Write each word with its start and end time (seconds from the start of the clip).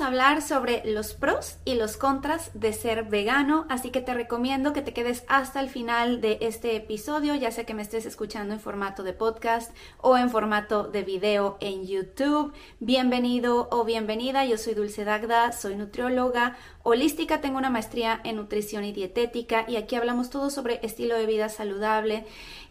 a 0.00 0.08
hablar 0.08 0.42
sobre 0.42 0.82
los 0.84 1.14
pros 1.14 1.56
y 1.64 1.74
los 1.74 1.96
contras 1.96 2.50
de 2.54 2.72
ser 2.72 3.04
vegano, 3.04 3.66
así 3.68 3.90
que 3.90 4.00
te 4.00 4.14
recomiendo 4.14 4.72
que 4.72 4.82
te 4.82 4.92
quedes 4.92 5.24
hasta 5.28 5.60
el 5.60 5.68
final 5.70 6.20
de 6.20 6.38
este 6.42 6.76
episodio, 6.76 7.34
ya 7.34 7.50
sea 7.50 7.64
que 7.64 7.74
me 7.74 7.82
estés 7.82 8.04
escuchando 8.04 8.52
en 8.52 8.60
formato 8.60 9.02
de 9.02 9.12
podcast 9.12 9.74
o 9.98 10.16
en 10.16 10.28
formato 10.28 10.84
de 10.84 11.02
video 11.02 11.56
en 11.60 11.86
YouTube. 11.86 12.52
Bienvenido 12.80 13.68
o 13.70 13.84
bienvenida, 13.84 14.44
yo 14.44 14.58
soy 14.58 14.74
Dulce 14.74 15.04
Dagda, 15.04 15.52
soy 15.52 15.76
nutrióloga 15.76 16.56
holística, 16.88 17.40
tengo 17.40 17.58
una 17.58 17.68
maestría 17.68 18.20
en 18.22 18.36
nutrición 18.36 18.84
y 18.84 18.92
dietética 18.92 19.64
y 19.66 19.74
aquí 19.74 19.96
hablamos 19.96 20.30
todo 20.30 20.50
sobre 20.50 20.78
estilo 20.84 21.16
de 21.16 21.26
vida 21.26 21.48
saludable 21.48 22.24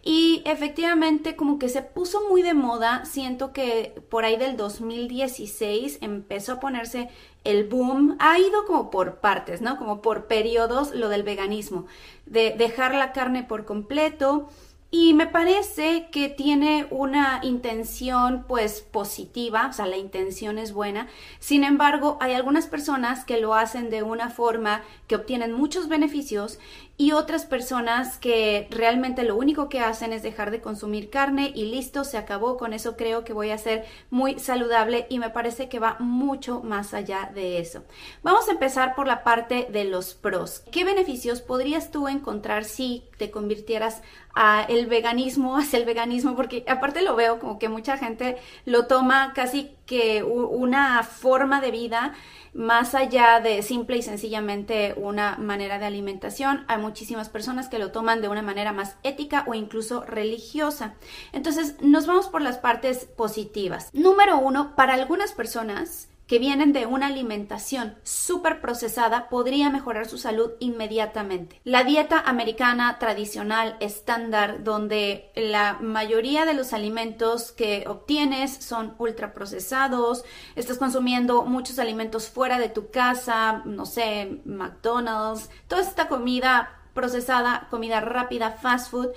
y 0.04 0.42
efectivamente 0.46 1.36
como 1.36 1.60
que 1.60 1.68
se 1.68 1.82
puso 1.82 2.30
muy 2.30 2.42
de 2.42 2.54
moda, 2.54 3.04
siento 3.04 3.52
que 3.52 4.02
por 4.10 4.24
ahí 4.24 4.38
del 4.38 4.56
2016 4.56 5.98
empezó 6.00 6.54
a 6.54 6.60
ponerse 6.62 7.10
el 7.44 7.68
boom, 7.68 8.16
ha 8.20 8.40
ido 8.40 8.66
como 8.66 8.90
por 8.90 9.16
partes, 9.20 9.62
¿no? 9.62 9.78
Como 9.78 10.02
por 10.02 10.28
periodos 10.28 10.96
lo 10.96 11.10
del 11.10 11.24
veganismo, 11.24 11.86
de 12.26 12.56
dejar 12.58 12.96
la 12.96 13.12
carne 13.12 13.44
por 13.44 13.66
completo, 13.66 14.48
y 14.92 15.14
me 15.14 15.28
parece 15.28 16.08
que 16.12 16.30
tiene 16.30 16.88
una 16.90 17.40
intención 17.44 18.46
pues 18.48 18.82
positiva, 18.82 19.68
o 19.70 19.74
sea, 19.74 19.88
la 19.88 19.98
intención 19.98 20.58
es 20.58 20.72
buena. 20.72 21.08
Sin 21.40 21.64
embargo, 21.64 22.18
hay 22.22 22.34
algunas 22.34 22.68
personas 22.68 23.26
que 23.26 23.40
lo 23.40 23.56
hacen 23.56 23.90
de 23.90 24.04
una 24.04 24.30
forma 24.30 24.84
que 25.08 25.16
obtienen 25.16 25.52
muchos 25.52 25.88
beneficios 25.90 26.60
y 26.98 27.12
otras 27.12 27.46
personas 27.46 28.18
que 28.18 28.68
realmente 28.72 29.24
lo 29.24 29.36
único 29.36 29.68
que 29.68 29.82
hacen 29.82 30.14
es 30.14 30.24
dejar 30.24 30.50
de 30.50 30.62
consumir 30.62 31.10
carne 31.10 31.52
y 31.54 31.66
listo, 31.66 32.06
se 32.06 32.18
acabó, 32.18 32.56
con 32.58 32.72
eso 32.72 32.96
creo 32.96 33.26
que 33.26 33.34
voy 33.34 33.50
a 33.50 33.58
ser 33.58 33.86
muy 34.10 34.40
saludable 34.40 35.06
y 35.10 35.20
me 35.20 35.30
parece 35.30 35.68
que 35.68 35.80
va 35.80 35.98
mucho 36.00 36.62
más 36.62 36.94
allá 36.94 37.32
de 37.34 37.60
eso. 37.60 37.84
Vamos 38.24 38.48
a 38.48 38.54
empezar 38.54 38.96
por 38.96 39.08
la 39.08 39.24
parte 39.24 39.68
de 39.72 39.84
los 39.84 40.14
pros. 40.14 40.64
¿Qué 40.72 40.86
beneficios 40.86 41.42
podrías 41.42 41.92
tú 41.92 42.08
encontrar 42.08 42.64
si 42.64 43.04
te 43.18 43.30
convirtieras 43.30 44.02
a 44.34 44.64
el 44.64 44.88
veganismo, 44.88 45.58
hacia 45.58 45.80
el 45.80 45.86
veganismo? 45.86 46.36
Porque 46.36 46.64
aparte 46.68 47.02
lo 47.02 47.16
veo 47.16 47.40
como 47.40 47.60
que 47.60 47.68
mucha 47.68 47.98
gente 47.98 48.38
lo 48.66 48.88
toma 48.88 49.34
casi 49.34 49.76
que 49.86 50.24
una 50.24 51.04
forma 51.04 51.62
de 51.62 51.72
vida 51.72 52.14
más 52.56 52.96
allá 52.96 53.42
de 53.42 53.62
simple 53.62 53.98
y 53.98 54.02
sencillamente 54.02 54.94
una 54.96 55.36
manera 55.38 55.78
de 55.78 55.86
alimentación, 55.86 56.64
hay 56.70 56.78
muchísimas 56.78 57.28
personas 57.28 57.68
que 57.68 57.80
lo 57.80 57.92
toman 57.92 58.22
de 58.22 58.30
una 58.30 58.42
manera 58.42 58.72
más 58.72 58.96
ética 59.04 59.44
o 59.46 59.54
incluso 59.54 60.06
religiosa. 60.06 60.96
Entonces, 61.34 61.76
nos 61.82 62.08
vamos 62.08 62.28
por 62.28 62.42
las 62.42 62.58
partes 62.58 63.06
positivas. 63.06 63.90
Número 63.94 64.38
uno, 64.38 64.74
para 64.76 64.94
algunas 64.94 65.34
personas, 65.34 66.08
que 66.28 66.40
vienen 66.40 66.74
de 66.74 66.86
una 66.86 67.08
alimentación 67.08 67.96
súper 68.04 68.62
procesada 68.62 69.30
podría 69.30 69.70
mejorar 69.70 70.08
su 70.08 70.18
salud 70.18 70.52
inmediatamente. 70.60 71.60
La 71.64 71.84
dieta 71.84 72.20
americana 72.20 72.98
tradicional 73.00 73.78
estándar, 73.80 74.64
donde 74.64 75.32
la 75.36 75.78
mayoría 75.82 76.46
de 76.46 76.54
los 76.54 76.74
alimentos 76.74 77.52
que 77.52 77.86
obtienes 77.88 78.56
son 78.56 78.96
ultraprocesados, 78.98 80.24
estás 80.56 80.78
consumiendo 80.78 81.44
muchos 81.44 81.80
alimentos 81.80 82.30
fuera 82.30 82.60
de 82.60 82.70
tu 82.70 82.90
casa, 82.90 83.62
no 83.66 83.86
sé, 83.86 84.42
McDonald's, 84.46 85.50
toda 85.68 85.82
esta 85.82 86.08
comida 86.08 86.82
procesada, 86.94 87.68
comida 87.70 88.00
rápida, 88.00 88.52
fast 88.52 88.90
food, 88.90 89.10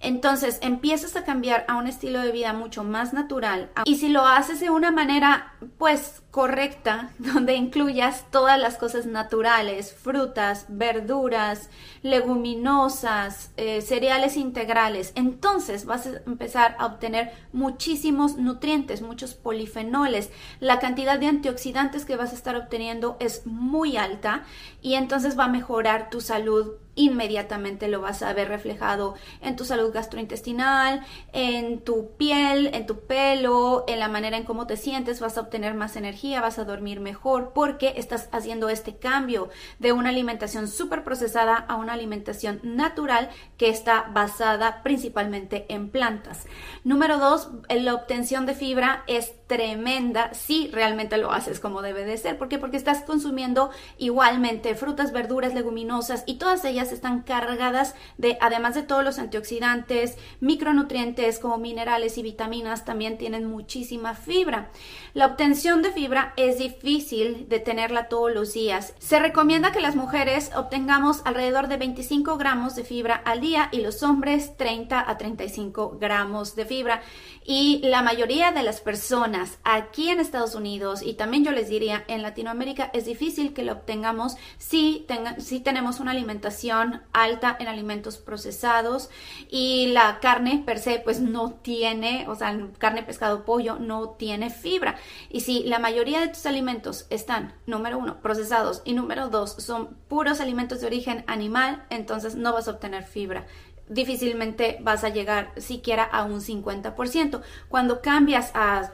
entonces 0.00 0.58
empiezas 0.62 1.16
a 1.16 1.24
cambiar 1.24 1.64
a 1.68 1.76
un 1.76 1.86
estilo 1.86 2.20
de 2.20 2.32
vida 2.32 2.52
mucho 2.52 2.84
más 2.84 3.12
natural 3.12 3.70
y 3.84 3.96
si 3.96 4.08
lo 4.08 4.26
haces 4.26 4.60
de 4.60 4.70
una 4.70 4.90
manera 4.90 5.54
pues 5.78 6.22
correcta, 6.36 7.12
donde 7.18 7.54
incluyas 7.54 8.26
todas 8.30 8.60
las 8.60 8.76
cosas 8.76 9.06
naturales, 9.06 9.94
frutas, 9.94 10.66
verduras, 10.68 11.70
leguminosas, 12.02 13.52
eh, 13.56 13.80
cereales 13.80 14.36
integrales, 14.36 15.12
entonces 15.14 15.86
vas 15.86 16.06
a 16.06 16.20
empezar 16.26 16.76
a 16.78 16.84
obtener 16.84 17.32
muchísimos 17.54 18.36
nutrientes, 18.36 19.00
muchos 19.00 19.32
polifenoles. 19.32 20.28
La 20.60 20.78
cantidad 20.78 21.18
de 21.18 21.28
antioxidantes 21.28 22.04
que 22.04 22.16
vas 22.16 22.32
a 22.32 22.36
estar 22.36 22.54
obteniendo 22.54 23.16
es 23.18 23.46
muy 23.46 23.96
alta 23.96 24.44
y 24.82 24.92
entonces 24.92 25.38
va 25.38 25.44
a 25.44 25.48
mejorar 25.48 26.10
tu 26.10 26.20
salud 26.20 26.72
inmediatamente. 26.96 27.86
Lo 27.86 28.00
vas 28.00 28.22
a 28.22 28.32
ver 28.32 28.48
reflejado 28.48 29.14
en 29.40 29.54
tu 29.54 29.64
salud 29.64 29.92
gastrointestinal, 29.92 31.06
en 31.32 31.80
tu 31.80 32.10
piel, 32.16 32.70
en 32.72 32.86
tu 32.86 33.00
pelo, 33.00 33.84
en 33.86 34.00
la 34.00 34.08
manera 34.08 34.36
en 34.36 34.44
cómo 34.44 34.66
te 34.66 34.76
sientes, 34.76 35.20
vas 35.20 35.38
a 35.38 35.42
obtener 35.42 35.74
más 35.74 35.94
energía, 35.94 36.16
vas 36.34 36.58
a 36.58 36.64
dormir 36.64 37.00
mejor 37.00 37.52
porque 37.54 37.94
estás 37.96 38.28
haciendo 38.32 38.68
este 38.68 38.96
cambio 38.96 39.48
de 39.78 39.92
una 39.92 40.10
alimentación 40.10 40.68
súper 40.68 41.04
procesada 41.04 41.56
a 41.56 41.76
una 41.76 41.92
alimentación 41.92 42.60
natural 42.62 43.30
que 43.56 43.68
está 43.68 44.10
basada 44.12 44.82
principalmente 44.82 45.66
en 45.68 45.90
plantas. 45.90 46.46
Número 46.84 47.18
dos, 47.18 47.50
la 47.68 47.94
obtención 47.94 48.46
de 48.46 48.54
fibra 48.54 49.04
es 49.06 49.32
tremenda 49.46 50.34
si 50.34 50.68
realmente 50.68 51.18
lo 51.18 51.32
haces 51.32 51.60
como 51.60 51.82
debe 51.82 52.04
de 52.04 52.18
ser. 52.18 52.36
¿Por 52.36 52.48
qué? 52.48 52.58
Porque 52.58 52.76
estás 52.76 53.02
consumiendo 53.02 53.70
igualmente 53.98 54.74
frutas, 54.74 55.12
verduras, 55.12 55.54
leguminosas 55.54 56.24
y 56.26 56.34
todas 56.34 56.64
ellas 56.64 56.92
están 56.92 57.22
cargadas 57.22 57.94
de, 58.18 58.38
además 58.40 58.74
de 58.74 58.82
todos 58.82 59.04
los 59.04 59.18
antioxidantes, 59.18 60.16
micronutrientes 60.40 61.38
como 61.38 61.58
minerales 61.58 62.18
y 62.18 62.22
vitaminas, 62.22 62.84
también 62.84 63.18
tienen 63.18 63.46
muchísima 63.46 64.14
fibra. 64.14 64.70
La 65.14 65.26
obtención 65.26 65.82
de 65.82 65.92
fibra 65.92 66.15
es 66.36 66.58
difícil 66.58 67.48
de 67.48 67.60
tenerla 67.60 68.08
todos 68.08 68.32
los 68.32 68.52
días. 68.52 68.94
Se 68.98 69.18
recomienda 69.18 69.72
que 69.72 69.80
las 69.80 69.96
mujeres 69.96 70.50
obtengamos 70.54 71.22
alrededor 71.24 71.68
de 71.68 71.76
25 71.76 72.36
gramos 72.36 72.74
de 72.74 72.84
fibra 72.84 73.14
al 73.24 73.40
día 73.40 73.68
y 73.72 73.80
los 73.80 74.02
hombres 74.02 74.56
30 74.56 75.08
a 75.08 75.18
35 75.18 75.98
gramos 76.00 76.56
de 76.56 76.64
fibra. 76.64 77.02
Y 77.44 77.80
la 77.84 78.02
mayoría 78.02 78.50
de 78.52 78.62
las 78.62 78.80
personas 78.80 79.58
aquí 79.62 80.10
en 80.10 80.20
Estados 80.20 80.54
Unidos 80.54 81.02
y 81.02 81.14
también 81.14 81.44
yo 81.44 81.52
les 81.52 81.68
diría 81.68 82.04
en 82.08 82.22
Latinoamérica 82.22 82.90
es 82.92 83.04
difícil 83.04 83.52
que 83.52 83.62
lo 83.62 83.72
obtengamos 83.72 84.36
si, 84.58 85.06
si 85.38 85.60
tenemos 85.60 86.00
una 86.00 86.10
alimentación 86.10 87.02
alta 87.12 87.56
en 87.60 87.68
alimentos 87.68 88.16
procesados 88.16 89.10
y 89.48 89.88
la 89.88 90.18
carne 90.20 90.62
per 90.64 90.78
se 90.78 90.98
pues 90.98 91.20
no 91.20 91.52
tiene, 91.52 92.26
o 92.28 92.34
sea, 92.34 92.56
carne, 92.78 93.02
pescado, 93.02 93.44
pollo 93.44 93.76
no 93.78 94.10
tiene 94.10 94.50
fibra. 94.50 94.96
Y 95.30 95.40
si 95.40 95.64
la 95.64 95.78
mayoría 95.78 95.95
de 96.04 96.28
tus 96.28 96.46
alimentos 96.46 97.06
están, 97.10 97.54
número 97.66 97.98
uno, 97.98 98.20
procesados 98.20 98.82
y 98.84 98.92
número 98.92 99.28
dos, 99.28 99.52
son 99.52 99.96
puros 100.08 100.40
alimentos 100.40 100.80
de 100.80 100.86
origen 100.86 101.24
animal, 101.26 101.84
entonces 101.90 102.34
no 102.34 102.52
vas 102.52 102.68
a 102.68 102.72
obtener 102.72 103.04
fibra 103.04 103.46
difícilmente 103.88 104.78
vas 104.80 105.04
a 105.04 105.10
llegar 105.10 105.52
siquiera 105.58 106.02
a 106.02 106.24
un 106.24 106.40
50%. 106.40 107.40
Cuando 107.68 108.02
cambias 108.02 108.50
a 108.54 108.90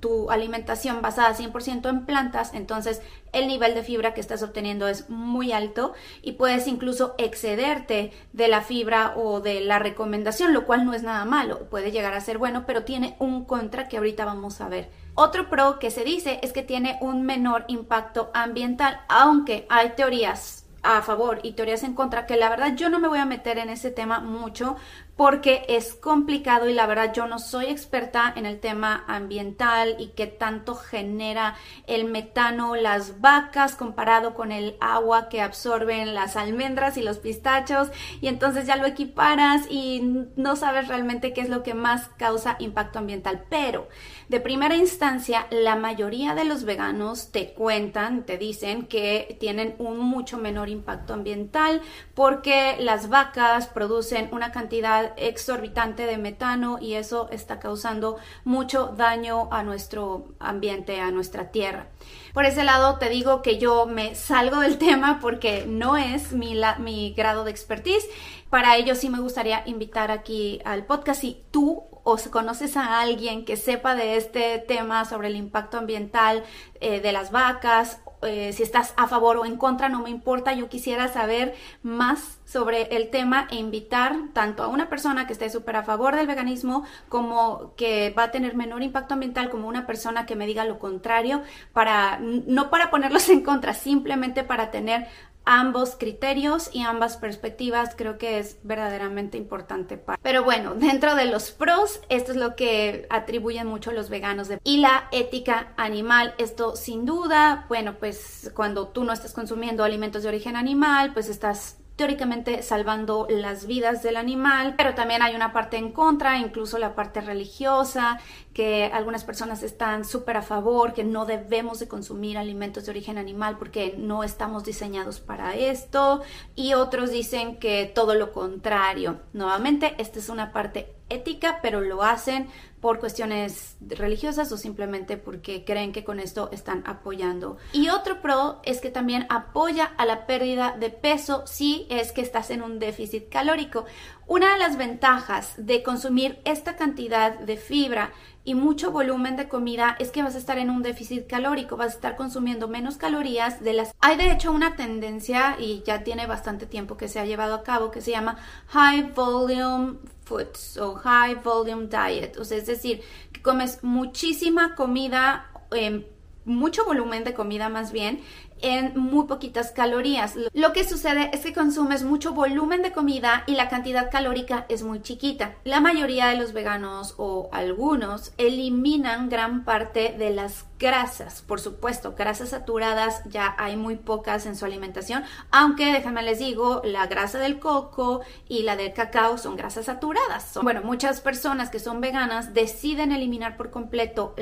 tu 0.00 0.30
alimentación 0.30 1.00
basada 1.00 1.34
100% 1.34 1.88
en 1.88 2.04
plantas, 2.04 2.52
entonces 2.52 3.00
el 3.32 3.46
nivel 3.46 3.74
de 3.74 3.82
fibra 3.82 4.12
que 4.12 4.20
estás 4.20 4.42
obteniendo 4.42 4.86
es 4.86 5.08
muy 5.08 5.52
alto 5.52 5.94
y 6.20 6.32
puedes 6.32 6.66
incluso 6.66 7.14
excederte 7.16 8.12
de 8.34 8.48
la 8.48 8.60
fibra 8.60 9.14
o 9.16 9.40
de 9.40 9.62
la 9.62 9.78
recomendación, 9.78 10.52
lo 10.52 10.66
cual 10.66 10.84
no 10.84 10.92
es 10.92 11.02
nada 11.02 11.24
malo, 11.24 11.70
puede 11.70 11.90
llegar 11.90 12.12
a 12.12 12.20
ser 12.20 12.36
bueno, 12.36 12.64
pero 12.66 12.84
tiene 12.84 13.16
un 13.18 13.46
contra 13.46 13.88
que 13.88 13.96
ahorita 13.96 14.26
vamos 14.26 14.60
a 14.60 14.68
ver. 14.68 14.90
Otro 15.16 15.48
pro 15.48 15.78
que 15.78 15.90
se 15.90 16.02
dice 16.02 16.40
es 16.42 16.52
que 16.52 16.62
tiene 16.62 16.98
un 17.00 17.22
menor 17.22 17.64
impacto 17.68 18.30
ambiental, 18.34 19.00
aunque 19.08 19.64
hay 19.68 19.90
teorías 19.90 20.66
a 20.82 21.02
favor 21.02 21.38
y 21.42 21.52
teorías 21.52 21.82
en 21.84 21.94
contra, 21.94 22.26
que 22.26 22.36
la 22.36 22.50
verdad 22.50 22.74
yo 22.74 22.90
no 22.90 22.98
me 22.98 23.08
voy 23.08 23.18
a 23.18 23.24
meter 23.24 23.58
en 23.58 23.70
ese 23.70 23.90
tema 23.90 24.20
mucho 24.20 24.76
porque 25.16 25.64
es 25.68 25.94
complicado 25.94 26.68
y 26.68 26.72
la 26.72 26.86
verdad 26.86 27.12
yo 27.14 27.26
no 27.26 27.38
soy 27.38 27.66
experta 27.66 28.32
en 28.34 28.46
el 28.46 28.58
tema 28.58 29.04
ambiental 29.06 29.96
y 29.98 30.08
qué 30.08 30.26
tanto 30.26 30.74
genera 30.74 31.54
el 31.86 32.04
metano 32.04 32.74
las 32.74 33.20
vacas 33.20 33.76
comparado 33.76 34.34
con 34.34 34.50
el 34.50 34.76
agua 34.80 35.28
que 35.28 35.40
absorben 35.40 36.14
las 36.14 36.36
almendras 36.36 36.96
y 36.96 37.02
los 37.02 37.18
pistachos 37.18 37.90
y 38.20 38.26
entonces 38.26 38.66
ya 38.66 38.76
lo 38.76 38.86
equiparas 38.86 39.66
y 39.70 40.00
no 40.36 40.56
sabes 40.56 40.88
realmente 40.88 41.32
qué 41.32 41.42
es 41.42 41.48
lo 41.48 41.62
que 41.62 41.74
más 41.74 42.08
causa 42.16 42.56
impacto 42.58 42.98
ambiental. 42.98 43.44
Pero 43.48 43.88
de 44.28 44.40
primera 44.40 44.74
instancia 44.74 45.46
la 45.50 45.76
mayoría 45.76 46.34
de 46.34 46.44
los 46.44 46.64
veganos 46.64 47.30
te 47.30 47.52
cuentan, 47.52 48.24
te 48.24 48.36
dicen 48.36 48.86
que 48.86 49.36
tienen 49.38 49.76
un 49.78 49.98
mucho 49.98 50.38
menor 50.38 50.68
impacto 50.68 51.14
ambiental 51.14 51.82
porque 52.14 52.76
las 52.80 53.08
vacas 53.08 53.68
producen 53.68 54.28
una 54.32 54.50
cantidad 54.50 55.03
exorbitante 55.16 56.06
de 56.06 56.18
metano 56.18 56.78
y 56.80 56.94
eso 56.94 57.28
está 57.30 57.58
causando 57.58 58.16
mucho 58.44 58.94
daño 58.96 59.48
a 59.50 59.62
nuestro 59.62 60.28
ambiente, 60.38 61.00
a 61.00 61.10
nuestra 61.10 61.50
tierra. 61.50 61.88
Por 62.32 62.46
ese 62.46 62.64
lado 62.64 62.98
te 62.98 63.08
digo 63.08 63.42
que 63.42 63.58
yo 63.58 63.86
me 63.86 64.14
salgo 64.14 64.60
del 64.60 64.78
tema 64.88 65.18
porque 65.20 65.66
no 65.66 65.96
es 65.96 66.32
mi, 66.32 66.56
mi 66.78 67.12
grado 67.12 67.44
de 67.44 67.50
expertise. 67.50 68.08
Para 68.50 68.76
ello 68.76 68.94
sí 68.94 69.08
me 69.08 69.20
gustaría 69.20 69.62
invitar 69.66 70.10
aquí 70.10 70.60
al 70.64 70.84
podcast 70.84 71.20
si 71.20 71.42
tú 71.50 71.93
o 72.04 72.16
conoces 72.30 72.76
a 72.76 73.00
alguien 73.00 73.44
que 73.44 73.56
sepa 73.56 73.94
de 73.94 74.16
este 74.16 74.58
tema 74.58 75.04
sobre 75.04 75.28
el 75.28 75.36
impacto 75.36 75.78
ambiental 75.78 76.44
eh, 76.80 77.00
de 77.00 77.12
las 77.12 77.30
vacas, 77.30 78.00
eh, 78.22 78.52
si 78.52 78.62
estás 78.62 78.94
a 78.96 79.06
favor 79.06 79.36
o 79.36 79.44
en 79.44 79.56
contra, 79.56 79.88
no 79.88 80.00
me 80.00 80.10
importa, 80.10 80.52
yo 80.54 80.68
quisiera 80.68 81.08
saber 81.08 81.54
más 81.82 82.38
sobre 82.44 82.96
el 82.96 83.10
tema 83.10 83.46
e 83.50 83.56
invitar 83.56 84.14
tanto 84.32 84.62
a 84.62 84.68
una 84.68 84.88
persona 84.88 85.26
que 85.26 85.32
esté 85.32 85.50
súper 85.50 85.76
a 85.76 85.82
favor 85.82 86.16
del 86.16 86.26
veganismo 86.26 86.84
como 87.08 87.74
que 87.76 88.14
va 88.16 88.24
a 88.24 88.30
tener 88.30 88.54
menor 88.54 88.82
impacto 88.82 89.14
ambiental 89.14 89.50
como 89.50 89.68
una 89.68 89.86
persona 89.86 90.24
que 90.26 90.36
me 90.36 90.46
diga 90.46 90.64
lo 90.64 90.78
contrario 90.78 91.42
para 91.72 92.18
no 92.20 92.70
para 92.70 92.90
ponerlos 92.90 93.28
en 93.28 93.42
contra, 93.42 93.74
simplemente 93.74 94.44
para 94.44 94.70
tener 94.70 95.08
ambos 95.44 95.96
criterios 95.98 96.70
y 96.72 96.82
ambas 96.82 97.16
perspectivas 97.16 97.94
creo 97.96 98.18
que 98.18 98.38
es 98.38 98.58
verdaderamente 98.62 99.38
importante 99.38 99.96
para... 99.96 100.18
Pero 100.22 100.44
bueno, 100.44 100.74
dentro 100.76 101.14
de 101.14 101.26
los 101.26 101.50
pros, 101.50 102.00
esto 102.08 102.32
es 102.32 102.36
lo 102.36 102.56
que 102.56 103.06
atribuyen 103.10 103.66
mucho 103.66 103.92
los 103.92 104.10
veganos. 104.10 104.48
Y 104.64 104.78
la 104.78 105.08
ética 105.12 105.72
animal, 105.76 106.34
esto 106.38 106.76
sin 106.76 107.04
duda, 107.04 107.66
bueno, 107.68 107.96
pues 107.98 108.50
cuando 108.54 108.88
tú 108.88 109.04
no 109.04 109.12
estás 109.12 109.32
consumiendo 109.32 109.84
alimentos 109.84 110.22
de 110.22 110.28
origen 110.28 110.56
animal, 110.56 111.12
pues 111.12 111.28
estás 111.28 111.78
teóricamente 111.96 112.62
salvando 112.62 113.26
las 113.30 113.66
vidas 113.66 114.02
del 114.02 114.16
animal, 114.16 114.74
pero 114.76 114.94
también 114.94 115.22
hay 115.22 115.34
una 115.34 115.52
parte 115.52 115.76
en 115.76 115.92
contra, 115.92 116.38
incluso 116.38 116.78
la 116.78 116.94
parte 116.94 117.20
religiosa, 117.20 118.18
que 118.52 118.90
algunas 118.92 119.24
personas 119.24 119.62
están 119.62 120.04
súper 120.04 120.38
a 120.38 120.42
favor, 120.42 120.92
que 120.92 121.04
no 121.04 121.24
debemos 121.24 121.78
de 121.78 121.88
consumir 121.88 122.36
alimentos 122.36 122.84
de 122.84 122.90
origen 122.90 123.18
animal 123.18 123.58
porque 123.58 123.94
no 123.96 124.24
estamos 124.24 124.64
diseñados 124.64 125.20
para 125.20 125.54
esto, 125.54 126.22
y 126.56 126.74
otros 126.74 127.10
dicen 127.10 127.58
que 127.58 127.90
todo 127.94 128.14
lo 128.14 128.32
contrario. 128.32 129.20
Nuevamente, 129.32 129.94
esta 129.98 130.18
es 130.18 130.28
una 130.28 130.52
parte 130.52 130.93
ética, 131.08 131.60
pero 131.62 131.80
lo 131.80 132.02
hacen 132.02 132.48
por 132.84 133.00
cuestiones 133.00 133.78
religiosas 133.80 134.52
o 134.52 134.58
simplemente 134.58 135.16
porque 135.16 135.64
creen 135.64 135.92
que 135.92 136.04
con 136.04 136.20
esto 136.20 136.50
están 136.52 136.82
apoyando. 136.86 137.56
Y 137.72 137.88
otro 137.88 138.20
pro 138.20 138.60
es 138.62 138.82
que 138.82 138.90
también 138.90 139.26
apoya 139.30 139.86
a 139.96 140.04
la 140.04 140.26
pérdida 140.26 140.76
de 140.78 140.90
peso 140.90 141.46
si 141.46 141.86
es 141.88 142.12
que 142.12 142.20
estás 142.20 142.50
en 142.50 142.60
un 142.60 142.78
déficit 142.78 143.30
calórico. 143.30 143.86
Una 144.26 144.52
de 144.52 144.58
las 144.58 144.76
ventajas 144.76 145.54
de 145.56 145.82
consumir 145.82 146.40
esta 146.44 146.76
cantidad 146.76 147.38
de 147.38 147.56
fibra 147.56 148.12
y 148.44 148.54
mucho 148.54 148.90
volumen 148.90 149.36
de 149.36 149.48
comida 149.48 149.96
es 149.98 150.10
que 150.10 150.22
vas 150.22 150.34
a 150.34 150.38
estar 150.38 150.58
en 150.58 150.68
un 150.68 150.82
déficit 150.82 151.26
calórico, 151.26 151.78
vas 151.78 151.92
a 151.92 151.94
estar 151.94 152.16
consumiendo 152.16 152.68
menos 152.68 152.98
calorías 152.98 153.62
de 153.62 153.72
las... 153.72 153.94
Hay 154.00 154.18
de 154.18 154.30
hecho 154.30 154.52
una 154.52 154.76
tendencia 154.76 155.56
y 155.58 155.82
ya 155.86 156.04
tiene 156.04 156.26
bastante 156.26 156.66
tiempo 156.66 156.98
que 156.98 157.08
se 157.08 157.18
ha 157.18 157.24
llevado 157.24 157.54
a 157.54 157.62
cabo 157.62 157.90
que 157.90 158.02
se 158.02 158.10
llama 158.10 158.36
High 158.68 159.12
Volume 159.14 159.94
Foods 160.24 160.76
o 160.78 160.94
High 160.94 161.36
Volume 161.36 161.86
Diet, 161.86 162.36
o 162.38 162.44
sea, 162.44 162.58
es 162.58 162.66
decir, 162.66 163.02
que 163.32 163.42
comes 163.42 163.82
muchísima 163.82 164.74
comida, 164.74 165.50
eh, 165.72 166.06
mucho 166.44 166.84
volumen 166.84 167.24
de 167.24 167.34
comida 167.34 167.68
más 167.68 167.92
bien, 167.92 168.20
en 168.60 168.98
muy 168.98 169.26
poquitas 169.26 169.72
calorías. 169.72 170.34
Lo 170.52 170.72
que 170.72 170.84
sucede 170.84 171.30
es 171.32 171.40
que 171.40 171.52
consumes 171.52 172.02
mucho 172.02 172.32
volumen 172.32 172.82
de 172.82 172.92
comida 172.92 173.44
y 173.46 173.52
la 173.52 173.68
cantidad 173.68 174.10
calórica 174.10 174.64
es 174.68 174.82
muy 174.82 175.02
chiquita. 175.02 175.54
La 175.64 175.80
mayoría 175.80 176.28
de 176.28 176.38
los 176.38 176.52
veganos 176.52 177.14
o 177.18 177.50
algunos 177.52 178.32
eliminan 178.38 179.28
gran 179.28 179.64
parte 179.64 180.14
de 180.18 180.30
las 180.30 180.64
grasas, 180.78 181.42
por 181.42 181.60
supuesto, 181.60 182.14
grasas 182.16 182.50
saturadas 182.50 183.22
ya 183.26 183.54
hay 183.58 183.76
muy 183.76 183.96
pocas 183.96 184.44
en 184.46 184.56
su 184.56 184.64
alimentación, 184.64 185.24
aunque 185.50 185.92
déjame 185.92 186.22
les 186.22 186.38
digo, 186.38 186.82
la 186.84 187.06
grasa 187.06 187.38
del 187.38 187.58
coco 187.60 188.20
y 188.48 188.62
la 188.62 188.76
del 188.76 188.92
cacao 188.92 189.38
son 189.38 189.56
grasas 189.56 189.86
saturadas. 189.86 190.58
Bueno, 190.62 190.82
muchas 190.82 191.20
personas 191.20 191.70
que 191.70 191.78
son 191.78 192.00
veganas 192.00 192.54
deciden 192.54 193.12
eliminar 193.12 193.56
por 193.56 193.70
completo 193.70 194.34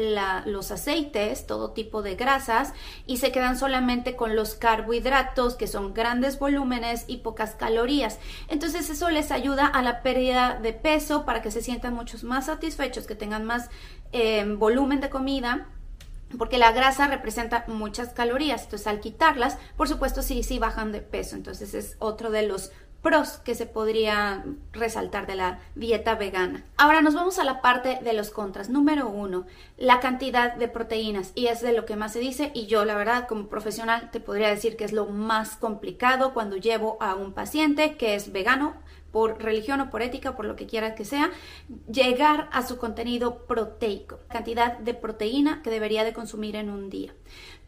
los 0.46 0.70
aceites, 0.70 1.46
todo 1.46 1.72
tipo 1.72 2.02
de 2.02 2.16
grasas, 2.16 2.72
y 3.06 3.18
se 3.18 3.30
quedan 3.30 3.58
solamente 3.58 4.16
con 4.16 4.34
los 4.34 4.54
carbohidratos, 4.54 5.54
que 5.54 5.66
son 5.66 5.92
grandes 5.92 6.38
volúmenes 6.38 7.04
y 7.06 7.18
pocas 7.18 7.54
calorías. 7.54 8.18
Entonces 8.48 8.88
eso 8.88 9.10
les 9.10 9.30
ayuda 9.30 9.66
a 9.66 9.82
la 9.82 10.02
pérdida 10.02 10.58
de 10.60 10.72
peso 10.72 11.24
para 11.24 11.42
que 11.42 11.50
se 11.50 11.62
sientan 11.62 11.94
muchos 11.94 12.24
más 12.24 12.46
satisfechos, 12.46 13.06
que 13.06 13.14
tengan 13.14 13.44
más 13.44 13.68
eh, 14.12 14.44
volumen 14.56 15.00
de 15.00 15.10
comida 15.10 15.68
porque 16.38 16.58
la 16.58 16.72
grasa 16.72 17.06
representa 17.06 17.64
muchas 17.68 18.10
calorías, 18.10 18.64
entonces 18.64 18.86
al 18.86 19.00
quitarlas, 19.00 19.58
por 19.76 19.88
supuesto 19.88 20.22
sí, 20.22 20.42
sí 20.42 20.58
bajan 20.58 20.92
de 20.92 21.00
peso, 21.00 21.36
entonces 21.36 21.74
es 21.74 21.96
otro 21.98 22.30
de 22.30 22.46
los 22.46 22.72
pros 23.02 23.38
que 23.38 23.54
se 23.54 23.66
podría 23.66 24.44
resaltar 24.72 25.26
de 25.26 25.34
la 25.34 25.58
dieta 25.74 26.14
vegana. 26.14 26.64
Ahora 26.76 27.02
nos 27.02 27.14
vamos 27.14 27.38
a 27.38 27.44
la 27.44 27.60
parte 27.60 27.98
de 28.02 28.12
los 28.12 28.30
contras. 28.30 28.68
Número 28.68 29.08
uno, 29.08 29.44
la 29.76 30.00
cantidad 30.00 30.54
de 30.54 30.68
proteínas 30.68 31.32
y 31.34 31.48
es 31.48 31.60
de 31.60 31.72
lo 31.72 31.84
que 31.84 31.96
más 31.96 32.12
se 32.12 32.20
dice 32.20 32.52
y 32.54 32.66
yo 32.66 32.84
la 32.84 32.94
verdad 32.94 33.26
como 33.26 33.48
profesional 33.48 34.10
te 34.12 34.20
podría 34.20 34.48
decir 34.48 34.76
que 34.76 34.84
es 34.84 34.92
lo 34.92 35.06
más 35.06 35.56
complicado 35.56 36.32
cuando 36.32 36.56
llevo 36.56 36.96
a 37.00 37.14
un 37.14 37.32
paciente 37.32 37.96
que 37.96 38.14
es 38.14 38.32
vegano 38.32 38.74
por 39.12 39.42
religión 39.42 39.80
o 39.80 39.90
por 39.90 40.02
ética, 40.02 40.34
por 40.34 40.46
lo 40.46 40.56
que 40.56 40.66
quiera 40.66 40.94
que 40.94 41.04
sea, 41.04 41.30
llegar 41.90 42.48
a 42.50 42.66
su 42.66 42.78
contenido 42.78 43.46
proteico, 43.46 44.18
cantidad 44.28 44.78
de 44.78 44.94
proteína 44.94 45.62
que 45.62 45.70
debería 45.70 46.02
de 46.02 46.12
consumir 46.12 46.56
en 46.56 46.70
un 46.70 46.90
día 46.90 47.14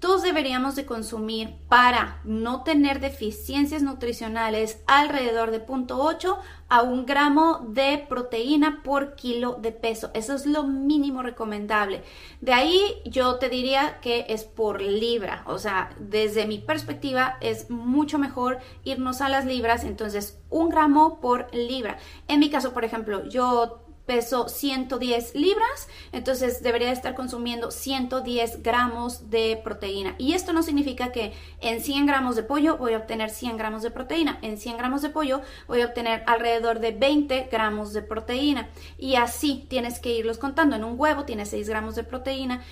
todos 0.05 0.23
deberíamos 0.23 0.77
de 0.77 0.85
consumir 0.85 1.55
para 1.67 2.21
no 2.25 2.63
tener 2.63 3.01
deficiencias 3.01 3.81
nutricionales 3.83 4.83
alrededor 4.87 5.51
de 5.51 5.65
0.8 5.65 6.37
a 6.69 6.83
un 6.83 7.07
gramo 7.07 7.65
de 7.71 8.05
proteína 8.07 8.83
por 8.85 9.15
kilo 9.15 9.55
de 9.55 9.73
peso. 9.73 10.11
Eso 10.13 10.35
es 10.35 10.45
lo 10.45 10.65
mínimo 10.65 11.23
recomendable. 11.23 12.03
De 12.43 12.53
ahí 12.53 13.01
yo 13.07 13.37
te 13.37 13.49
diría 13.49 13.99
que 14.03 14.27
es 14.29 14.45
por 14.45 14.83
libra. 14.83 15.43
O 15.47 15.57
sea, 15.57 15.97
desde 15.99 16.45
mi 16.45 16.59
perspectiva 16.59 17.39
es 17.41 17.71
mucho 17.71 18.19
mejor 18.19 18.59
irnos 18.85 19.23
a 19.23 19.31
las 19.31 19.47
libras. 19.47 19.85
Entonces, 19.85 20.39
un 20.51 20.69
gramo 20.69 21.19
por 21.19 21.49
libra. 21.55 21.97
En 22.29 22.41
mi 22.41 22.51
caso, 22.51 22.75
por 22.75 22.85
ejemplo, 22.85 23.27
yo 23.27 23.84
peso 24.07 24.49
110 24.49 25.35
libras, 25.35 25.89
entonces 26.13 26.63
debería 26.63 26.93
estar 26.93 27.15
consumiendo 27.15 27.71
110 27.71 28.63
gramos 28.63 29.31
de 29.31 29.61
proteína. 29.63 30.15
Y 30.19 30.35
esto 30.35 30.53
no 30.53 30.63
significa 30.63 31.13
que 31.13 31.33
en 31.61 31.81
100 31.81 32.07
gramos 32.07 32.37
de 32.37 32.43
pollo 32.43 32.77
voy 32.77 32.95
a 32.95 32.99
obtener 32.99 33.31
100 33.31 33.57
gramos 33.57 33.83
de 33.83 33.91
proteína. 33.91 34.39
En 34.43 34.59
100 34.59 34.77
gramos 34.77 35.03
de 35.03 35.11
pollo 35.11 35.41
voy 35.67 35.81
a 35.81 35.87
obtener 35.87 36.23
alrededor 36.27 36.81
de 36.81 36.93
20 36.93 37.49
gramos 37.51 37.93
de 37.93 38.03
proteína. 38.03 38.69
Y 38.99 39.17
así 39.17 39.67
tienes 39.69 39.99
que 39.99 40.13
irlos 40.13 40.39
contando. 40.39 40.77
En 40.77 40.85
un 40.85 41.01
huevo 41.01 41.25
tiene 41.25 41.47
6 41.47 41.69
gramos 41.69 41.95
de 41.95 42.05
proteína. 42.05 42.63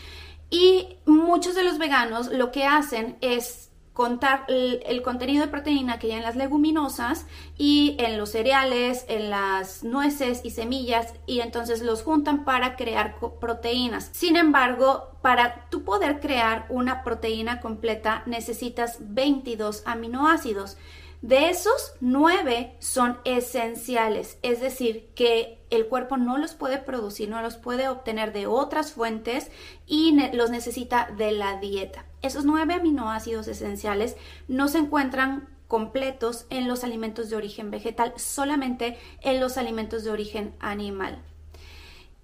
Y 0.51 0.99
muchos 1.07 1.55
de 1.55 1.65
los 1.65 1.79
veganos 1.79 2.29
lo 2.29 2.53
que 2.53 2.67
hacen 2.67 3.17
es 3.23 3.72
contar 3.93 4.45
el, 4.49 5.03
contenido 5.03 5.45
de 5.45 5.51
proteína 5.51 5.99
que 5.99 6.09
hay 6.09 6.13
en 6.13 6.23
las 6.23 6.37
leguminosas 6.37 7.27
y 7.59 7.97
en 7.99 8.17
los 8.17 8.31
cereales, 8.31 9.05
en 9.09 9.29
las 9.31 9.85
nueces 9.85 10.41
y 10.45 10.51
semillas 10.51 11.13
y 11.27 11.41
entonces 11.41 11.83
los 11.83 12.03
juntan 12.03 12.45
para 12.45 12.77
crear 12.77 13.17
proteínas. 13.41 14.09
Sin 14.13 14.37
embargo, 14.37 15.11
para 15.21 15.67
tú 15.69 15.85
poder 15.85 16.21
crear 16.21 16.67
una 16.71 17.05
proteína 17.05 17.61
completa 17.61 18.23
necesitas 18.27 18.97
22 19.01 19.83
aminoácidos. 19.85 20.79
De 21.21 21.51
esos, 21.51 21.95
9 22.01 22.75
son 22.81 23.19
esenciales, 23.25 24.39
es 24.43 24.61
decir, 24.61 25.11
que 25.15 25.61
el 25.71 25.87
cuerpo 25.87 26.17
no 26.17 26.37
los 26.37 26.55
puede 26.55 26.79
producir, 26.79 27.29
no 27.29 27.41
los 27.43 27.57
puede 27.57 27.89
obtener 27.89 28.33
de 28.33 28.49
otras 28.49 28.93
fuentes 28.93 29.49
y 29.87 30.19
los 30.33 30.51
necesita 30.51 31.09
de 31.17 31.31
la 31.31 31.61
dieta. 31.61 32.07
Esos 32.23 32.45
nueve 32.45 32.75
aminoácidos 32.75 33.49
esenciales 33.49 34.17
no 34.49 34.69
se 34.69 34.79
encuentran 34.79 35.49
completos 35.67 36.47
en 36.51 36.69
los 36.69 36.85
alimentos 36.85 37.31
de 37.31 37.37
origen 37.37 37.71
vegetal, 37.71 38.13
solamente 38.17 38.99
en 39.23 39.41
los 39.41 39.57
alimentos 39.57 40.05
de 40.05 40.11
origen 40.11 40.55
animal. 40.61 41.23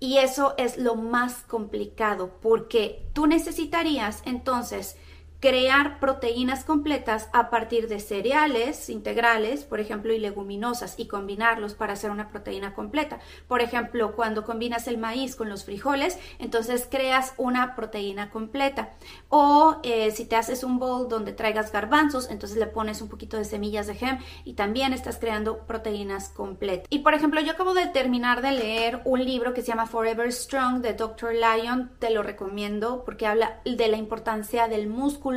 Y 0.01 0.19
eso 0.19 0.55
es 0.59 0.79
lo 0.79 0.95
más 0.95 1.43
complicado 1.43 2.39
porque 2.41 3.09
tú 3.13 3.27
necesitarías 3.27 4.23
entonces 4.25 4.97
crear 5.41 6.01
proteínas 6.01 6.65
completas 6.65 7.29
a 7.33 7.49
partir 7.49 7.89
de 7.89 8.01
cereales 8.01 8.91
integrales, 8.91 9.63
por 9.65 9.79
ejemplo, 9.79 10.13
y 10.13 10.19
leguminosas, 10.19 10.95
y 10.99 11.07
combinarlos 11.07 11.75
para 11.75 11.93
hacer 11.93 12.11
una 12.11 12.29
proteína 12.29 12.75
completa. 12.75 13.21
Por 13.47 13.61
ejemplo, 13.61 14.17
cuando 14.17 14.45
combinas 14.45 14.89
el 14.89 14.99
maíz 14.99 15.37
con 15.37 15.49
los 15.49 15.65
frijoles, 15.65 16.19
entonces 16.39 16.89
creas 16.91 17.35
una 17.37 17.77
proteína 17.77 18.31
completa. 18.31 18.95
O 19.29 19.79
eh, 19.85 20.11
si 20.11 20.25
te 20.25 20.35
haces 20.35 20.65
un 20.65 20.81
bowl 20.81 21.09
donde 21.09 21.33
traigas 21.33 21.71
garbanzos, 21.71 22.31
entonces 22.31 22.59
le 22.59 22.67
pones 22.67 23.01
un 23.01 23.09
poquito 23.09 23.37
de 23.37 23.45
semillas 23.45 23.87
de 23.87 23.95
gem 23.95 24.19
y 24.45 24.55
también 24.55 24.93
estás 24.93 25.19
creando 25.19 25.67
proteínas 25.67 26.31
completas. 26.31 26.87
Y 26.91 27.01
por 27.01 27.15
ejemplo, 27.15 27.41
yo 27.41 27.53
acabo 27.53 27.75
de 27.75 27.87
terminar 27.87 28.43
de 28.43 28.53
leer 28.53 29.03
un 29.05 29.25
libro 29.25 29.55
que 29.55 29.63
se 29.63 29.69
llama 29.69 29.87
Forever 29.87 30.33
Strong 30.33 30.81
de 30.81 30.95
Dr. 30.95 31.35
Lyon, 31.35 31.93
te 32.01 32.11
lo 32.11 32.25
recomiendo 32.25 33.05
porque 33.05 33.27
habla 33.27 33.61
de 33.65 33.89
la 33.89 33.97
importancia 33.97 34.67
del 34.67 34.89
músculo 34.89 35.28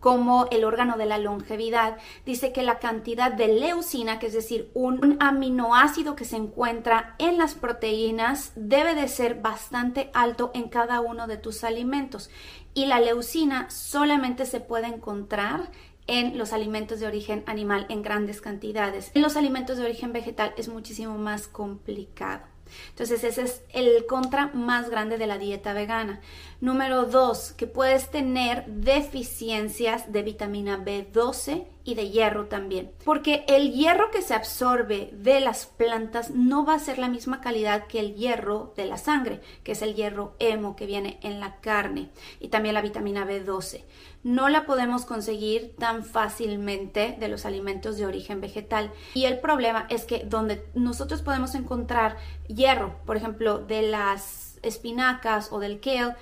como 0.00 0.46
el 0.50 0.64
órgano 0.64 0.96
de 0.96 1.06
la 1.06 1.18
longevidad, 1.18 1.98
dice 2.24 2.52
que 2.52 2.62
la 2.62 2.78
cantidad 2.78 3.32
de 3.32 3.48
leucina, 3.48 4.18
que 4.18 4.26
es 4.26 4.32
decir, 4.32 4.70
un 4.74 5.16
aminoácido 5.20 6.16
que 6.16 6.24
se 6.24 6.36
encuentra 6.36 7.14
en 7.18 7.38
las 7.38 7.54
proteínas, 7.54 8.52
debe 8.56 8.94
de 8.94 9.08
ser 9.08 9.36
bastante 9.36 10.10
alto 10.14 10.50
en 10.54 10.68
cada 10.68 11.00
uno 11.00 11.26
de 11.26 11.36
tus 11.36 11.64
alimentos. 11.64 12.30
Y 12.74 12.86
la 12.86 13.00
leucina 13.00 13.70
solamente 13.70 14.46
se 14.46 14.60
puede 14.60 14.86
encontrar 14.86 15.70
en 16.06 16.36
los 16.36 16.52
alimentos 16.52 17.00
de 17.00 17.06
origen 17.06 17.44
animal 17.46 17.86
en 17.88 18.02
grandes 18.02 18.40
cantidades. 18.40 19.10
En 19.14 19.22
los 19.22 19.36
alimentos 19.36 19.78
de 19.78 19.84
origen 19.84 20.12
vegetal 20.12 20.52
es 20.56 20.68
muchísimo 20.68 21.16
más 21.16 21.48
complicado. 21.48 22.53
Entonces 22.90 23.24
ese 23.24 23.42
es 23.42 23.62
el 23.72 24.06
contra 24.06 24.48
más 24.48 24.90
grande 24.90 25.18
de 25.18 25.26
la 25.26 25.38
dieta 25.38 25.72
vegana. 25.72 26.20
Número 26.60 27.04
dos, 27.04 27.52
que 27.52 27.66
puedes 27.66 28.10
tener 28.10 28.64
deficiencias 28.66 30.12
de 30.12 30.22
vitamina 30.22 30.82
B12 30.82 31.66
y 31.84 31.94
de 31.94 32.08
hierro 32.08 32.46
también. 32.46 32.90
Porque 33.04 33.44
el 33.48 33.72
hierro 33.72 34.10
que 34.10 34.22
se 34.22 34.34
absorbe 34.34 35.10
de 35.12 35.40
las 35.40 35.66
plantas 35.66 36.30
no 36.30 36.64
va 36.64 36.74
a 36.74 36.78
ser 36.78 36.98
la 36.98 37.08
misma 37.08 37.40
calidad 37.40 37.86
que 37.86 38.00
el 38.00 38.14
hierro 38.14 38.72
de 38.76 38.86
la 38.86 38.96
sangre, 38.96 39.40
que 39.62 39.72
es 39.72 39.82
el 39.82 39.94
hierro 39.94 40.34
hemo 40.38 40.76
que 40.76 40.86
viene 40.86 41.18
en 41.22 41.40
la 41.40 41.56
carne 41.60 42.08
y 42.40 42.48
también 42.48 42.74
la 42.74 42.82
vitamina 42.82 43.26
B12. 43.26 43.84
No 44.22 44.48
la 44.48 44.64
podemos 44.64 45.04
conseguir 45.04 45.74
tan 45.78 46.02
fácilmente 46.02 47.14
de 47.20 47.28
los 47.28 47.44
alimentos 47.44 47.98
de 47.98 48.06
origen 48.06 48.40
vegetal. 48.40 48.90
Y 49.12 49.26
el 49.26 49.38
problema 49.38 49.86
es 49.90 50.06
que 50.06 50.24
donde 50.24 50.64
nosotros 50.74 51.20
podemos 51.20 51.54
encontrar 51.54 52.16
hierro, 52.48 52.96
por 53.04 53.16
ejemplo, 53.16 53.58
de 53.58 53.82
las 53.82 54.58
espinacas 54.62 55.52
o 55.52 55.58
del 55.58 55.80
kale, 55.80 56.14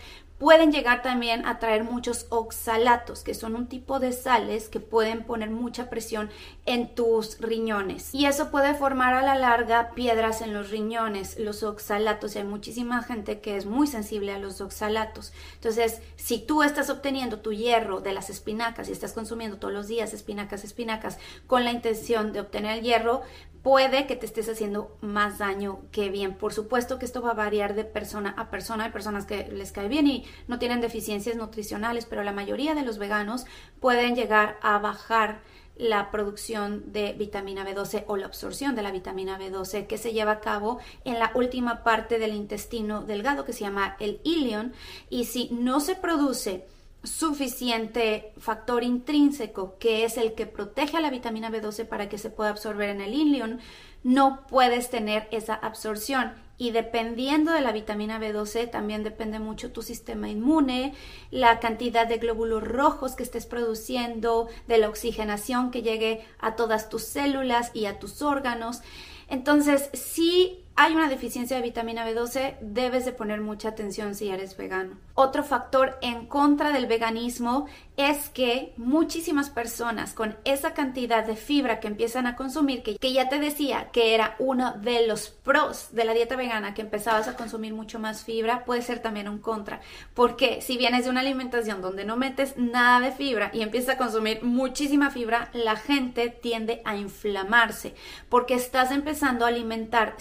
pueden 0.42 0.72
llegar 0.72 1.02
también 1.02 1.46
a 1.46 1.60
traer 1.60 1.84
muchos 1.84 2.26
oxalatos, 2.30 3.22
que 3.22 3.32
son 3.32 3.54
un 3.54 3.68
tipo 3.68 4.00
de 4.00 4.10
sales 4.10 4.68
que 4.68 4.80
pueden 4.80 5.22
poner 5.22 5.50
mucha 5.50 5.88
presión 5.88 6.30
en 6.66 6.96
tus 6.96 7.38
riñones. 7.38 8.12
Y 8.12 8.26
eso 8.26 8.50
puede 8.50 8.74
formar 8.74 9.14
a 9.14 9.22
la 9.22 9.36
larga 9.36 9.92
piedras 9.94 10.40
en 10.40 10.52
los 10.52 10.70
riñones, 10.70 11.38
los 11.38 11.62
oxalatos. 11.62 12.34
Y 12.34 12.38
hay 12.38 12.44
muchísima 12.44 13.04
gente 13.04 13.38
que 13.38 13.56
es 13.56 13.66
muy 13.66 13.86
sensible 13.86 14.32
a 14.32 14.40
los 14.40 14.60
oxalatos. 14.60 15.32
Entonces, 15.54 16.02
si 16.16 16.40
tú 16.40 16.64
estás 16.64 16.90
obteniendo 16.90 17.38
tu 17.38 17.52
hierro 17.52 18.00
de 18.00 18.12
las 18.12 18.28
espinacas 18.28 18.88
y 18.88 18.92
estás 18.92 19.12
consumiendo 19.12 19.58
todos 19.58 19.72
los 19.72 19.86
días 19.86 20.12
espinacas, 20.12 20.64
espinacas, 20.64 21.18
con 21.46 21.62
la 21.62 21.70
intención 21.70 22.32
de 22.32 22.40
obtener 22.40 22.78
el 22.78 22.84
hierro, 22.84 23.22
puede 23.62 24.06
que 24.06 24.16
te 24.16 24.26
estés 24.26 24.48
haciendo 24.48 24.96
más 25.00 25.38
daño 25.38 25.82
que 25.92 26.10
bien. 26.10 26.34
Por 26.34 26.52
supuesto 26.52 26.98
que 26.98 27.04
esto 27.04 27.22
va 27.22 27.30
a 27.30 27.34
variar 27.34 27.74
de 27.74 27.84
persona 27.84 28.34
a 28.36 28.50
persona. 28.50 28.84
Hay 28.84 28.90
personas 28.90 29.26
que 29.26 29.48
les 29.48 29.72
cae 29.72 29.88
bien 29.88 30.06
y 30.06 30.24
no 30.48 30.58
tienen 30.58 30.80
deficiencias 30.80 31.36
nutricionales, 31.36 32.06
pero 32.06 32.24
la 32.24 32.32
mayoría 32.32 32.74
de 32.74 32.82
los 32.82 32.98
veganos 32.98 33.46
pueden 33.80 34.16
llegar 34.16 34.58
a 34.62 34.78
bajar 34.78 35.40
la 35.76 36.10
producción 36.10 36.92
de 36.92 37.12
vitamina 37.14 37.64
B12 37.64 38.04
o 38.06 38.16
la 38.16 38.26
absorción 38.26 38.74
de 38.74 38.82
la 38.82 38.90
vitamina 38.90 39.38
B12 39.38 39.86
que 39.86 39.96
se 39.96 40.12
lleva 40.12 40.32
a 40.32 40.40
cabo 40.40 40.78
en 41.04 41.18
la 41.18 41.32
última 41.34 41.82
parte 41.82 42.18
del 42.18 42.34
intestino 42.34 43.02
delgado 43.02 43.44
que 43.44 43.54
se 43.54 43.60
llama 43.60 43.96
el 43.98 44.20
ilion 44.22 44.74
y 45.08 45.24
si 45.24 45.48
no 45.50 45.80
se 45.80 45.94
produce 45.94 46.66
suficiente 47.04 48.32
factor 48.38 48.84
intrínseco, 48.84 49.76
que 49.78 50.04
es 50.04 50.16
el 50.16 50.34
que 50.34 50.46
protege 50.46 50.96
a 50.96 51.00
la 51.00 51.10
vitamina 51.10 51.50
B12 51.50 51.86
para 51.86 52.08
que 52.08 52.18
se 52.18 52.30
pueda 52.30 52.50
absorber 52.50 52.90
en 52.90 53.00
el 53.00 53.14
ilion, 53.14 53.60
no 54.04 54.46
puedes 54.48 54.90
tener 54.90 55.28
esa 55.30 55.54
absorción. 55.54 56.32
Y 56.58 56.70
dependiendo 56.70 57.50
de 57.50 57.60
la 57.60 57.72
vitamina 57.72 58.20
B12, 58.20 58.70
también 58.70 59.02
depende 59.02 59.40
mucho 59.40 59.72
tu 59.72 59.82
sistema 59.82 60.28
inmune, 60.28 60.94
la 61.32 61.58
cantidad 61.58 62.06
de 62.06 62.18
glóbulos 62.18 62.62
rojos 62.62 63.16
que 63.16 63.24
estés 63.24 63.46
produciendo, 63.46 64.48
de 64.68 64.78
la 64.78 64.88
oxigenación 64.88 65.72
que 65.72 65.82
llegue 65.82 66.24
a 66.38 66.54
todas 66.54 66.88
tus 66.88 67.02
células 67.02 67.72
y 67.74 67.86
a 67.86 67.98
tus 67.98 68.22
órganos. 68.22 68.80
Entonces, 69.28 69.90
si 69.92 70.61
hay 70.74 70.94
una 70.94 71.08
deficiencia 71.08 71.56
de 71.56 71.62
vitamina 71.62 72.08
B12, 72.08 72.56
debes 72.60 73.04
de 73.04 73.12
poner 73.12 73.40
mucha 73.40 73.68
atención 73.68 74.14
si 74.14 74.30
eres 74.30 74.56
vegano. 74.56 74.96
Otro 75.14 75.44
factor 75.44 75.98
en 76.00 76.26
contra 76.26 76.72
del 76.72 76.86
veganismo 76.86 77.66
es 77.98 78.30
que 78.30 78.72
muchísimas 78.78 79.50
personas 79.50 80.14
con 80.14 80.36
esa 80.44 80.72
cantidad 80.72 81.26
de 81.26 81.36
fibra 81.36 81.78
que 81.78 81.88
empiezan 81.88 82.26
a 82.26 82.36
consumir, 82.36 82.82
que, 82.82 82.96
que, 82.96 83.12
ya 83.12 83.28
te 83.28 83.38
decía 83.38 83.90
que 83.92 84.14
era 84.14 84.34
uno 84.38 84.72
de 84.78 85.06
los 85.06 85.28
pros 85.28 85.88
de 85.92 86.06
la 86.06 86.14
dieta 86.14 86.36
vegana, 86.36 86.72
que 86.72 86.80
empezabas 86.80 87.28
a 87.28 87.36
consumir 87.36 87.74
mucho 87.74 87.98
más 87.98 88.24
fibra, 88.24 88.64
puede 88.64 88.80
ser 88.80 89.00
también 89.00 89.28
un 89.28 89.38
contra. 89.38 89.80
Porque 90.14 90.62
si 90.62 90.78
vienes 90.78 91.04
de 91.04 91.10
una 91.10 91.20
alimentación 91.20 91.82
donde 91.82 92.06
no 92.06 92.16
metes 92.16 92.56
nada 92.56 93.00
de 93.00 93.12
fibra 93.12 93.50
y 93.52 93.60
empiezas 93.60 93.96
a 93.96 93.98
consumir 93.98 94.42
muchísima 94.42 95.10
fibra, 95.10 95.50
la 95.52 95.76
gente 95.76 96.30
tiende 96.30 96.80
a 96.86 96.96
inflamarse 96.96 97.94
porque 98.30 98.54
estás 98.54 98.90
empezando 98.90 99.44
a 99.44 99.48
alimentar 99.48 100.14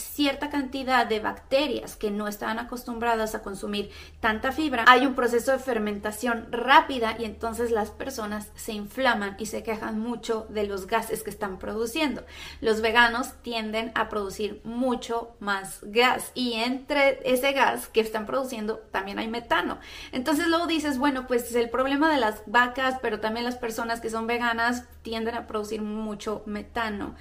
cantidad 0.50 1.06
de 1.06 1.20
bacterias 1.20 1.96
que 1.96 2.12
no 2.12 2.28
estaban 2.28 2.60
acostumbradas 2.60 3.36
a 3.36 3.42
consumir 3.42 3.92
tanta 4.20 4.52
fibra. 4.52 4.86
Hay 4.88 5.06
un 5.06 5.16
proceso 5.16 5.52
de 5.52 5.60
fermentación 5.60 6.48
rápida 6.52 7.16
y 7.20 7.26
entonces 7.26 7.72
las 7.72 7.92
personas 7.92 8.50
se 8.56 8.74
inflaman 8.74 9.36
y 9.40 9.46
se 9.46 9.64
quejan 9.64 10.00
mucho 10.00 10.48
de 10.50 10.66
los 10.66 10.88
gases 10.88 11.24
que 11.24 11.30
están 11.30 11.60
produciendo. 11.60 12.24
Los 12.62 12.82
veganos 12.82 13.34
tienden 13.42 13.92
a 13.96 14.10
producir 14.10 14.62
mucho 14.64 15.36
más 15.40 15.80
gas 15.84 16.32
y 16.34 16.54
entre 16.54 17.20
ese 17.24 17.54
gas 17.54 17.88
que 17.88 18.02
están 18.02 18.26
produciendo 18.26 18.78
también 18.92 19.20
hay 19.20 19.28
metano. 19.28 19.80
Entonces 20.12 20.48
luego 20.48 20.68
dices, 20.68 20.98
bueno, 20.98 21.28
pues 21.28 21.54
el 21.56 21.70
problema 21.70 22.12
de 22.12 22.20
las 22.20 22.44
vacas, 22.46 22.96
pero 23.02 23.20
también 23.20 23.46
las 23.46 23.58
personas 23.58 24.02
que 24.02 24.10
son 24.10 24.28
veganas 24.28 24.86
tienden 25.02 25.36
a 25.36 25.48
producir 25.48 25.82
mucho 25.82 26.44
metano. 26.46 27.16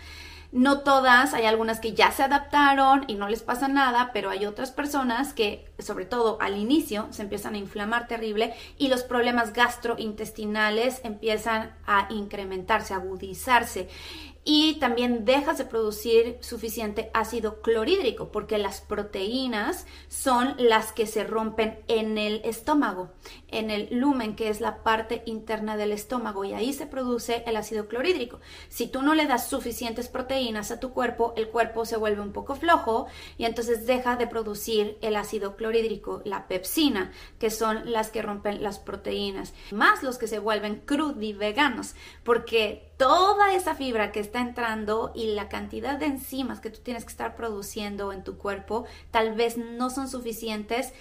No 0.52 0.80
todas, 0.80 1.33
hay 1.33 1.47
algunas 1.47 1.78
que 1.78 1.92
ya 1.92 2.11
se 2.11 2.25
adaptaron 2.25 3.04
y 3.07 3.14
no 3.14 3.28
les 3.28 3.42
pasa 3.42 3.69
nada, 3.69 4.11
pero 4.12 4.30
hay 4.30 4.47
otras 4.47 4.73
personas 4.73 5.33
que, 5.33 5.71
sobre 5.78 6.07
todo 6.07 6.38
al 6.40 6.57
inicio, 6.57 7.07
se 7.11 7.23
empiezan 7.23 7.54
a 7.54 7.59
inflamar 7.59 8.09
terrible 8.09 8.52
y 8.76 8.88
los 8.88 9.04
problemas 9.04 9.52
gastrointestinales 9.52 11.02
empiezan 11.04 11.73
a 11.87 12.09
incrementarse, 12.11 12.95
a 12.95 12.97
agudizarse 12.97 13.88
y 14.43 14.79
también 14.79 15.25
dejas 15.25 15.59
de 15.59 15.67
producir 15.67 16.39
suficiente 16.41 17.11
ácido 17.13 17.61
clorhídrico 17.61 18.33
porque 18.33 18.57
las 18.57 18.81
proteínas 18.81 19.87
son 20.09 20.55
las 20.59 20.93
que 20.93 21.07
se 21.07 21.25
rompen 21.25 21.81
en 21.89 22.17
el 22.17 22.41
estómago, 22.45 23.11
en 23.49 23.71
el 23.71 23.89
lumen 23.91 24.37
que 24.37 24.49
es 24.49 24.61
la 24.61 24.83
parte 24.83 25.23
interna 25.27 25.77
del 25.77 25.93
estómago 25.93 26.45
y 26.45 26.55
ahí 26.55 26.73
se 26.73 26.87
produce 26.87 27.45
el 27.47 27.57
ácido 27.57 27.87
clorhídrico. 27.87 28.41
Si 28.71 28.87
tú 28.87 29.03
no 29.03 29.15
le 29.15 29.27
das 29.27 29.49
suficientes 29.49 30.09
proteínas 30.09 30.71
a 30.71 30.81
tu 30.81 30.93
cuerpo, 30.93 31.35
el 31.37 31.49
cuerpo 31.49 31.85
se 31.85 31.99
vuelve 31.99 32.23
un 32.23 32.33
poco 32.33 32.55
flojo 32.55 33.09
y 33.37 33.45
entonces 33.45 33.87
deja 33.87 34.17
de 34.17 34.27
producir 34.27 34.97
el 35.03 35.17
ácido 35.17 35.55
clorhídrico, 35.57 36.23
la 36.25 36.49
pepsina, 36.49 37.13
que 37.39 37.51
son 37.51 37.93
las 37.93 38.11
que 38.11 38.23
rompen 38.23 38.63
las 38.63 38.79
proteínas, 38.79 39.53
más 39.71 40.03
los 40.03 40.17
que 40.17 40.29
se 40.29 40.39
vuelven 40.39 40.81
crudiveganos, 40.87 41.95
porque 42.25 42.90
toda 43.00 43.54
esa 43.54 43.75
fibra 43.75 44.12
que 44.12 44.21
está 44.21 44.42
entrando 44.42 45.11
y 45.14 45.28
la 45.28 45.49
cantidad 45.49 45.99
de 45.99 46.04
enzimas 46.04 46.61
que 46.61 46.69
tú 46.69 46.80
tienes 46.80 47.07
que 47.07 47.11
estar 47.11 47.35
produciendo 47.35 48.12
en 48.12 48.23
tu 48.23 48.37
cuerpo 48.37 48.85
tal 49.11 49.35
vez 49.35 49.57
no 49.57 49.88
son 49.88 50.07
suficientes 50.07 50.92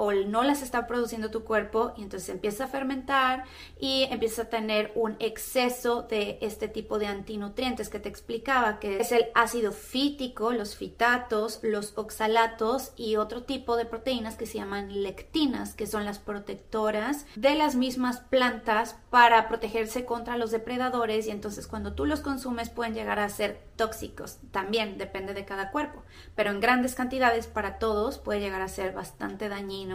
o 0.00 0.12
no 0.12 0.44
las 0.44 0.62
está 0.62 0.86
produciendo 0.86 1.32
tu 1.32 1.42
cuerpo 1.42 1.92
y 1.96 2.02
entonces 2.02 2.28
empieza 2.28 2.64
a 2.64 2.68
fermentar 2.68 3.42
y 3.80 4.04
empieza 4.10 4.42
a 4.42 4.48
tener 4.48 4.92
un 4.94 5.16
exceso 5.18 6.02
de 6.02 6.38
este 6.40 6.68
tipo 6.68 7.00
de 7.00 7.08
antinutrientes 7.08 7.88
que 7.88 7.98
te 7.98 8.08
explicaba, 8.08 8.78
que 8.78 9.00
es 9.00 9.10
el 9.10 9.26
ácido 9.34 9.72
fítico, 9.72 10.52
los 10.52 10.76
fitatos, 10.76 11.58
los 11.62 11.98
oxalatos 11.98 12.92
y 12.94 13.16
otro 13.16 13.42
tipo 13.42 13.76
de 13.76 13.86
proteínas 13.86 14.36
que 14.36 14.46
se 14.46 14.58
llaman 14.58 15.02
lectinas, 15.02 15.74
que 15.74 15.88
son 15.88 16.04
las 16.04 16.20
protectoras 16.20 17.26
de 17.34 17.56
las 17.56 17.74
mismas 17.74 18.20
plantas 18.20 18.94
para 19.10 19.48
protegerse 19.48 20.04
contra 20.04 20.36
los 20.36 20.52
depredadores 20.52 21.26
y 21.26 21.32
entonces 21.32 21.66
cuando 21.66 21.94
tú 21.94 22.06
los 22.06 22.20
consumes 22.20 22.70
pueden 22.70 22.94
llegar 22.94 23.18
a 23.18 23.28
ser 23.28 23.66
tóxicos. 23.74 24.38
También 24.52 24.96
depende 24.96 25.34
de 25.34 25.44
cada 25.44 25.72
cuerpo, 25.72 26.04
pero 26.36 26.50
en 26.50 26.60
grandes 26.60 26.94
cantidades 26.94 27.48
para 27.48 27.80
todos 27.80 28.18
puede 28.18 28.38
llegar 28.38 28.62
a 28.62 28.68
ser 28.68 28.92
bastante 28.92 29.48
dañino 29.48 29.87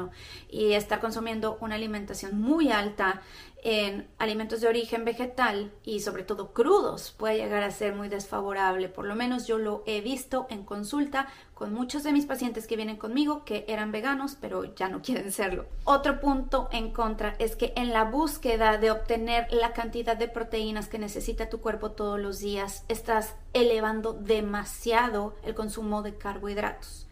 y 0.49 0.73
estar 0.73 0.99
consumiendo 0.99 1.57
una 1.61 1.75
alimentación 1.75 2.39
muy 2.39 2.71
alta 2.71 3.21
en 3.63 4.07
alimentos 4.19 4.59
de 4.59 4.67
origen 4.67 5.05
vegetal 5.05 5.71
y 5.85 6.01
sobre 6.01 6.23
todo 6.23 6.51
crudos 6.51 7.11
puede 7.17 7.37
llegar 7.37 7.63
a 7.63 7.71
ser 7.71 7.95
muy 7.95 8.09
desfavorable. 8.09 8.89
Por 8.89 9.05
lo 9.05 9.15
menos 9.15 9.47
yo 9.47 9.57
lo 9.57 9.83
he 9.85 10.01
visto 10.01 10.47
en 10.49 10.65
consulta 10.65 11.27
con 11.53 11.73
muchos 11.73 12.03
de 12.03 12.11
mis 12.11 12.25
pacientes 12.25 12.67
que 12.67 12.75
vienen 12.75 12.97
conmigo 12.97 13.45
que 13.45 13.63
eran 13.69 13.93
veganos 13.93 14.35
pero 14.39 14.75
ya 14.75 14.89
no 14.89 15.01
quieren 15.01 15.31
serlo. 15.31 15.65
Otro 15.85 16.19
punto 16.19 16.67
en 16.73 16.91
contra 16.91 17.35
es 17.39 17.55
que 17.55 17.71
en 17.77 17.93
la 17.93 18.03
búsqueda 18.03 18.77
de 18.77 18.91
obtener 18.91 19.47
la 19.51 19.71
cantidad 19.71 20.17
de 20.17 20.27
proteínas 20.27 20.89
que 20.89 20.99
necesita 20.99 21.49
tu 21.49 21.61
cuerpo 21.61 21.91
todos 21.91 22.19
los 22.19 22.39
días 22.39 22.83
estás 22.89 23.35
elevando 23.53 24.11
demasiado 24.11 25.35
el 25.43 25.55
consumo 25.55 26.01
de 26.01 26.17
carbohidratos. 26.17 27.07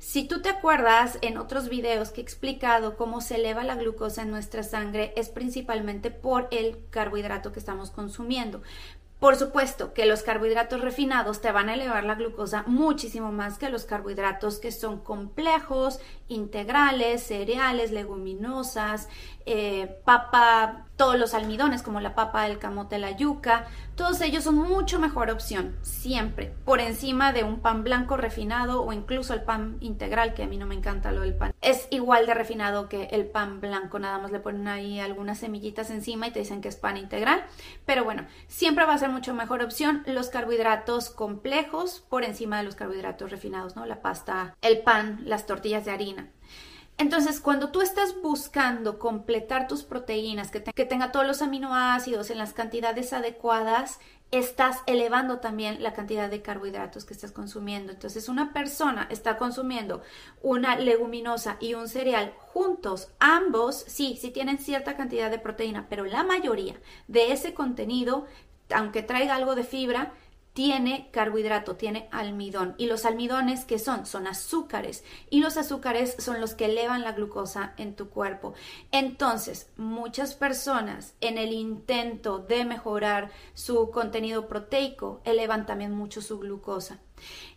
Si 0.00 0.24
tú 0.24 0.40
te 0.40 0.48
acuerdas 0.48 1.18
en 1.20 1.36
otros 1.36 1.68
videos 1.68 2.08
que 2.08 2.22
he 2.22 2.24
explicado 2.24 2.96
cómo 2.96 3.20
se 3.20 3.34
eleva 3.34 3.64
la 3.64 3.74
glucosa 3.74 4.22
en 4.22 4.30
nuestra 4.30 4.62
sangre, 4.62 5.12
es 5.14 5.28
principalmente 5.28 6.10
por 6.10 6.48
el 6.52 6.78
carbohidrato 6.88 7.52
que 7.52 7.58
estamos 7.58 7.90
consumiendo. 7.90 8.62
Por 9.20 9.36
supuesto 9.36 9.92
que 9.92 10.06
los 10.06 10.22
carbohidratos 10.22 10.80
refinados 10.80 11.42
te 11.42 11.52
van 11.52 11.68
a 11.68 11.74
elevar 11.74 12.04
la 12.04 12.14
glucosa 12.14 12.64
muchísimo 12.66 13.32
más 13.32 13.58
que 13.58 13.68
los 13.68 13.84
carbohidratos 13.84 14.58
que 14.58 14.72
son 14.72 14.98
complejos, 15.00 16.00
integrales, 16.28 17.22
cereales, 17.24 17.92
leguminosas, 17.92 19.08
eh, 19.44 20.00
papa, 20.04 20.86
todos 20.96 21.18
los 21.18 21.34
almidones 21.34 21.82
como 21.82 22.00
la 22.00 22.14
papa, 22.14 22.46
el 22.46 22.58
camote, 22.58 22.98
la 22.98 23.10
yuca, 23.10 23.66
todos 23.94 24.20
ellos 24.22 24.44
son 24.44 24.54
mucho 24.54 24.98
mejor 24.98 25.30
opción, 25.30 25.76
siempre, 25.82 26.54
por 26.64 26.80
encima 26.80 27.32
de 27.32 27.44
un 27.44 27.60
pan 27.60 27.84
blanco 27.84 28.16
refinado 28.16 28.82
o 28.82 28.92
incluso 28.92 29.34
el 29.34 29.42
pan 29.42 29.76
integral, 29.80 30.34
que 30.34 30.44
a 30.44 30.46
mí 30.46 30.56
no 30.56 30.66
me 30.66 30.74
encanta 30.74 31.12
lo 31.12 31.22
del 31.22 31.34
pan. 31.34 31.52
Es 31.60 31.88
igual 31.90 32.26
de 32.26 32.34
refinado 32.34 32.88
que 32.88 33.04
el 33.12 33.26
pan 33.26 33.60
blanco, 33.60 33.98
nada 33.98 34.18
más 34.18 34.30
le 34.30 34.40
ponen 34.40 34.68
ahí 34.68 35.00
algunas 35.00 35.38
semillitas 35.38 35.90
encima 35.90 36.28
y 36.28 36.30
te 36.30 36.38
dicen 36.38 36.60
que 36.60 36.68
es 36.68 36.76
pan 36.76 36.96
integral, 36.96 37.44
pero 37.84 38.04
bueno, 38.04 38.26
siempre 38.46 38.86
va 38.86 38.94
a 38.94 38.98
ser 38.98 39.09
mucho 39.10 39.34
mejor 39.34 39.62
opción 39.62 40.02
los 40.06 40.28
carbohidratos 40.28 41.10
complejos 41.10 42.04
por 42.08 42.24
encima 42.24 42.58
de 42.58 42.64
los 42.64 42.76
carbohidratos 42.76 43.30
refinados, 43.30 43.76
¿no? 43.76 43.86
La 43.86 44.02
pasta, 44.02 44.56
el 44.62 44.82
pan, 44.82 45.20
las 45.24 45.46
tortillas 45.46 45.84
de 45.84 45.90
harina. 45.90 46.30
Entonces, 47.00 47.40
cuando 47.40 47.70
tú 47.70 47.80
estás 47.80 48.20
buscando 48.20 48.98
completar 48.98 49.66
tus 49.66 49.84
proteínas, 49.84 50.50
que, 50.50 50.60
tenga 50.60 51.12
todos 51.12 51.26
los 51.26 51.40
aminoácidos 51.40 52.28
en 52.28 52.36
las 52.36 52.52
cantidades 52.52 53.14
adecuadas, 53.14 54.00
estás 54.30 54.80
elevando 54.86 55.38
también 55.38 55.82
la 55.82 55.94
cantidad 55.94 56.28
de 56.28 56.42
carbohidratos 56.42 57.06
que 57.06 57.14
estás 57.14 57.32
consumiendo. 57.32 57.90
Entonces, 57.90 58.28
una 58.28 58.52
persona 58.52 59.08
está 59.10 59.38
consumiendo 59.38 60.02
una 60.42 60.76
leguminosa 60.76 61.56
y 61.58 61.72
un 61.72 61.88
cereal 61.88 62.34
juntos, 62.38 63.08
ambos, 63.18 63.82
sí, 63.88 64.18
sí 64.20 64.30
tienen 64.30 64.58
cierta 64.58 64.94
cantidad 64.94 65.30
de 65.30 65.38
proteína, 65.38 65.86
pero 65.88 66.04
la 66.04 66.22
mayoría 66.22 66.78
de 67.08 67.32
ese 67.32 67.54
contenido, 67.54 68.26
aunque 68.74 69.02
traiga 69.02 69.34
algo 69.34 69.54
de 69.54 69.64
fibra, 69.64 70.12
tiene 70.52 71.08
carbohidrato, 71.12 71.76
tiene 71.76 72.08
almidón. 72.10 72.74
¿Y 72.76 72.86
los 72.86 73.04
almidones 73.04 73.64
qué 73.64 73.78
son? 73.78 74.04
Son 74.04 74.26
azúcares. 74.26 75.04
Y 75.30 75.40
los 75.40 75.56
azúcares 75.56 76.16
son 76.18 76.40
los 76.40 76.54
que 76.54 76.66
elevan 76.66 77.02
la 77.02 77.12
glucosa 77.12 77.72
en 77.76 77.94
tu 77.94 78.10
cuerpo. 78.10 78.54
Entonces, 78.90 79.70
muchas 79.76 80.34
personas 80.34 81.14
en 81.20 81.38
el 81.38 81.52
intento 81.52 82.38
de 82.40 82.64
mejorar 82.64 83.30
su 83.54 83.90
contenido 83.90 84.48
proteico 84.48 85.20
elevan 85.24 85.66
también 85.66 85.92
mucho 85.92 86.20
su 86.20 86.38
glucosa. 86.40 86.98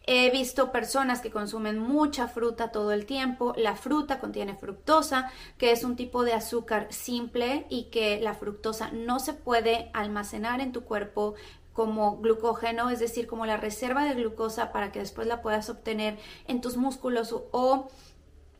He 0.05 0.29
visto 0.31 0.71
personas 0.71 1.21
que 1.21 1.31
consumen 1.31 1.79
mucha 1.79 2.27
fruta 2.27 2.71
todo 2.71 2.91
el 2.91 3.05
tiempo. 3.05 3.53
La 3.57 3.75
fruta 3.75 4.19
contiene 4.19 4.55
fructosa, 4.55 5.31
que 5.57 5.71
es 5.71 5.83
un 5.83 5.95
tipo 5.95 6.23
de 6.23 6.33
azúcar 6.33 6.87
simple 6.91 7.65
y 7.69 7.85
que 7.85 8.19
la 8.19 8.33
fructosa 8.33 8.91
no 8.91 9.19
se 9.19 9.33
puede 9.33 9.89
almacenar 9.93 10.61
en 10.61 10.71
tu 10.71 10.83
cuerpo 10.83 11.35
como 11.73 12.17
glucógeno, 12.17 12.89
es 12.89 12.99
decir, 12.99 13.27
como 13.27 13.45
la 13.45 13.57
reserva 13.57 14.05
de 14.05 14.13
glucosa 14.13 14.71
para 14.71 14.91
que 14.91 14.99
después 14.99 15.27
la 15.27 15.41
puedas 15.41 15.69
obtener 15.69 16.19
en 16.47 16.61
tus 16.61 16.77
músculos 16.77 17.35
o 17.51 17.89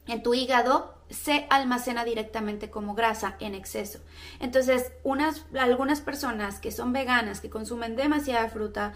en 0.08 0.24
tu 0.24 0.34
hígado, 0.34 0.96
se 1.10 1.46
almacena 1.50 2.04
directamente 2.04 2.70
como 2.70 2.96
grasa 2.96 3.36
en 3.40 3.56
exceso. 3.56 4.00
Entonces, 4.40 4.92
unas, 5.04 5.46
algunas 5.58 6.02
personas 6.02 6.60
que 6.60 6.72
son 6.72 6.92
veganas, 6.92 7.40
que 7.40 7.50
consumen 7.50 7.96
demasiada 7.96 8.50
fruta, 8.50 8.94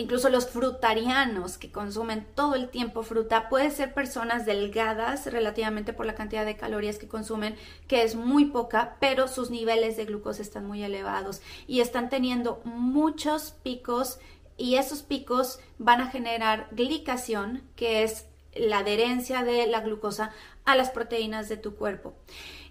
incluso 0.00 0.30
los 0.30 0.48
frutarianos 0.48 1.58
que 1.58 1.70
consumen 1.70 2.26
todo 2.34 2.54
el 2.54 2.68
tiempo 2.68 3.02
fruta, 3.02 3.48
pueden 3.48 3.70
ser 3.70 3.94
personas 3.94 4.46
delgadas 4.46 5.26
relativamente 5.26 5.92
por 5.92 6.06
la 6.06 6.14
cantidad 6.14 6.44
de 6.44 6.56
calorías 6.56 6.98
que 6.98 7.08
consumen, 7.08 7.56
que 7.86 8.02
es 8.02 8.14
muy 8.14 8.46
poca, 8.46 8.96
pero 9.00 9.28
sus 9.28 9.50
niveles 9.50 9.96
de 9.96 10.06
glucosa 10.06 10.42
están 10.42 10.66
muy 10.66 10.82
elevados 10.82 11.42
y 11.66 11.80
están 11.80 12.08
teniendo 12.08 12.60
muchos 12.64 13.52
picos 13.62 14.18
y 14.56 14.76
esos 14.76 15.02
picos 15.02 15.60
van 15.78 16.00
a 16.00 16.10
generar 16.10 16.68
glicación, 16.72 17.62
que 17.76 18.02
es 18.02 18.26
la 18.54 18.78
adherencia 18.78 19.42
de 19.42 19.66
la 19.66 19.80
glucosa 19.80 20.32
a 20.64 20.76
las 20.76 20.90
proteínas 20.90 21.48
de 21.48 21.56
tu 21.56 21.76
cuerpo. 21.76 22.14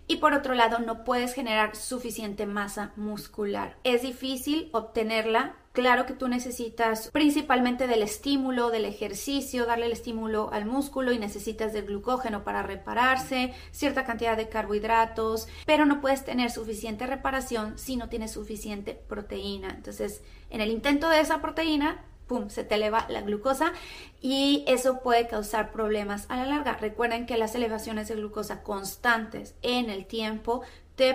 Y 0.08 0.18
por 0.18 0.34
otro 0.34 0.56
lado, 0.56 0.80
no 0.80 1.04
puedes 1.04 1.36
generar 1.36 1.76
suficiente 1.76 2.48
masa 2.48 2.92
muscular. 2.96 3.78
Es 3.84 4.02
difícil 4.02 4.70
obtenerla 4.72 5.56
Claro 5.80 6.06
que 6.06 6.14
tú 6.14 6.28
necesitas 6.28 7.10
principalmente 7.10 7.88
del 7.88 8.02
estímulo, 8.02 8.70
del 8.70 8.84
ejercicio, 8.84 9.66
darle 9.66 9.86
el 9.86 9.94
estímulo 9.94 10.50
al 10.52 10.66
músculo 10.66 11.14
y 11.14 11.20
necesitas 11.20 11.72
del 11.72 11.86
glucógeno 11.86 12.44
para 12.44 12.64
repararse, 12.64 13.54
cierta 13.72 14.04
cantidad 14.04 14.36
de 14.36 14.50
carbohidratos, 14.50 15.48
pero 15.66 15.86
no 15.86 16.02
puedes 16.02 16.26
tener 16.26 16.52
suficiente 16.52 17.08
reparación 17.08 17.80
si 17.80 17.96
no 17.96 18.10
tienes 18.10 18.32
suficiente 18.32 18.94
proteína. 18.94 19.70
Entonces, 19.70 20.22
en 20.50 20.60
el 20.60 20.70
intento 20.70 21.08
de 21.08 21.22
esa 21.22 21.42
proteína, 21.42 22.04
¡pum!, 22.28 22.50
se 22.50 22.66
te 22.66 22.76
eleva 22.76 23.06
la 23.08 23.22
glucosa 23.22 23.72
y 24.20 24.66
eso 24.68 25.00
puede 25.00 25.28
causar 25.28 25.72
problemas 25.72 26.26
a 26.28 26.36
la 26.36 26.46
larga. 26.46 26.74
Recuerden 26.74 27.26
que 27.26 27.38
las 27.38 27.56
elevaciones 27.56 28.10
de 28.10 28.16
glucosa 28.16 28.64
constantes 28.64 29.56
en 29.62 29.90
el 29.90 30.08
tiempo 30.08 30.62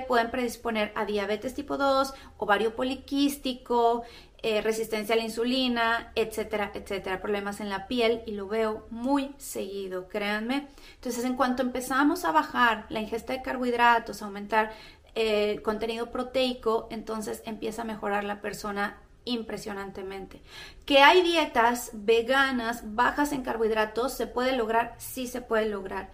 pueden 0.07 0.31
predisponer 0.31 0.93
a 0.95 1.05
diabetes 1.05 1.55
tipo 1.55 1.77
2, 1.77 2.15
ovario 2.39 2.75
poliquístico, 2.75 4.03
eh, 4.43 4.61
resistencia 4.61 5.15
a 5.15 5.19
la 5.19 5.25
insulina, 5.25 6.13
etcétera, 6.15 6.71
etcétera, 6.75 7.23
problemas 7.23 7.61
en 7.61 7.71
la 7.71 7.87
piel 7.87 8.23
y 8.27 8.33
lo 8.33 8.47
veo 8.47 8.87
muy 8.91 9.35
seguido, 9.39 10.07
créanme. 10.09 10.69
Entonces, 10.97 11.25
en 11.25 11.35
cuanto 11.35 11.63
empezamos 11.63 12.27
a 12.27 12.33
bajar 12.33 12.85
la 12.91 13.01
ingesta 13.01 13.33
de 13.33 13.41
carbohidratos, 13.41 14.21
aumentar 14.21 14.73
el 15.15 15.63
contenido 15.63 16.11
proteico, 16.11 16.89
entonces 16.91 17.43
empieza 17.47 17.83
a 17.83 17.85
mejorar 17.87 18.25
la 18.25 18.41
persona 18.43 18.99
impresionantemente. 19.25 20.43
Que 20.85 20.99
hay 20.99 21.23
dietas 21.23 21.91
veganas 21.95 22.83
bajas 22.95 23.33
en 23.33 23.43
carbohidratos, 23.43 24.13
¿se 24.13 24.27
puede 24.27 24.57
lograr? 24.57 24.95
Sí 24.99 25.27
se 25.27 25.41
puede 25.41 25.71
lograr. 25.71 26.11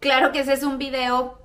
Claro 0.00 0.32
que 0.32 0.40
ese 0.40 0.54
es 0.54 0.62
un 0.62 0.78
video 0.78 1.43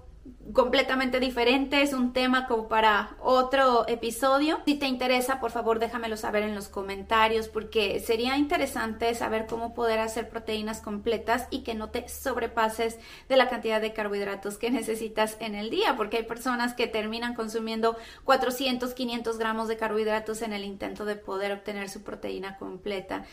completamente 0.54 1.20
diferente, 1.20 1.82
es 1.82 1.94
un 1.94 2.14
tema 2.14 2.48
como 2.48 2.68
para 2.68 3.16
otro 3.22 3.88
episodio. 3.88 4.60
Si 4.66 4.76
te 4.76 4.88
interesa, 4.88 5.40
por 5.40 5.52
favor, 5.52 5.80
déjamelo 5.80 6.18
saber 6.18 6.44
en 6.44 6.56
los 6.56 6.68
comentarios 6.68 7.48
porque 7.48 8.00
sería 8.00 8.38
interesante 8.38 9.14
saber 9.16 9.46
cómo 9.48 9.74
poder 9.74 10.00
hacer 10.00 10.30
proteínas 10.30 10.82
completas 10.82 11.48
y 11.50 11.64
que 11.64 11.76
no 11.76 11.90
te 11.90 12.08
sobrepases 12.10 13.00
de 13.28 13.38
la 13.38 13.50
cantidad 13.50 13.82
de 13.82 13.94
carbohidratos 13.94 14.58
que 14.58 14.72
necesitas 14.72 15.38
en 15.40 15.56
el 15.56 15.70
día, 15.70 15.96
porque 15.96 16.18
hay 16.18 16.24
personas 16.24 16.74
que 16.74 16.88
terminan 16.88 17.36
consumiendo 17.36 17.98
400, 18.26 18.94
500 18.94 19.38
gramos 19.38 19.68
de 19.68 19.78
carbohidratos 19.78 20.42
en 20.42 20.54
el 20.54 20.64
intento 20.64 21.06
de 21.06 21.16
poder 21.16 21.52
obtener 21.52 21.90
su 21.90 22.04
proteína 22.04 22.58
completa 22.58 23.26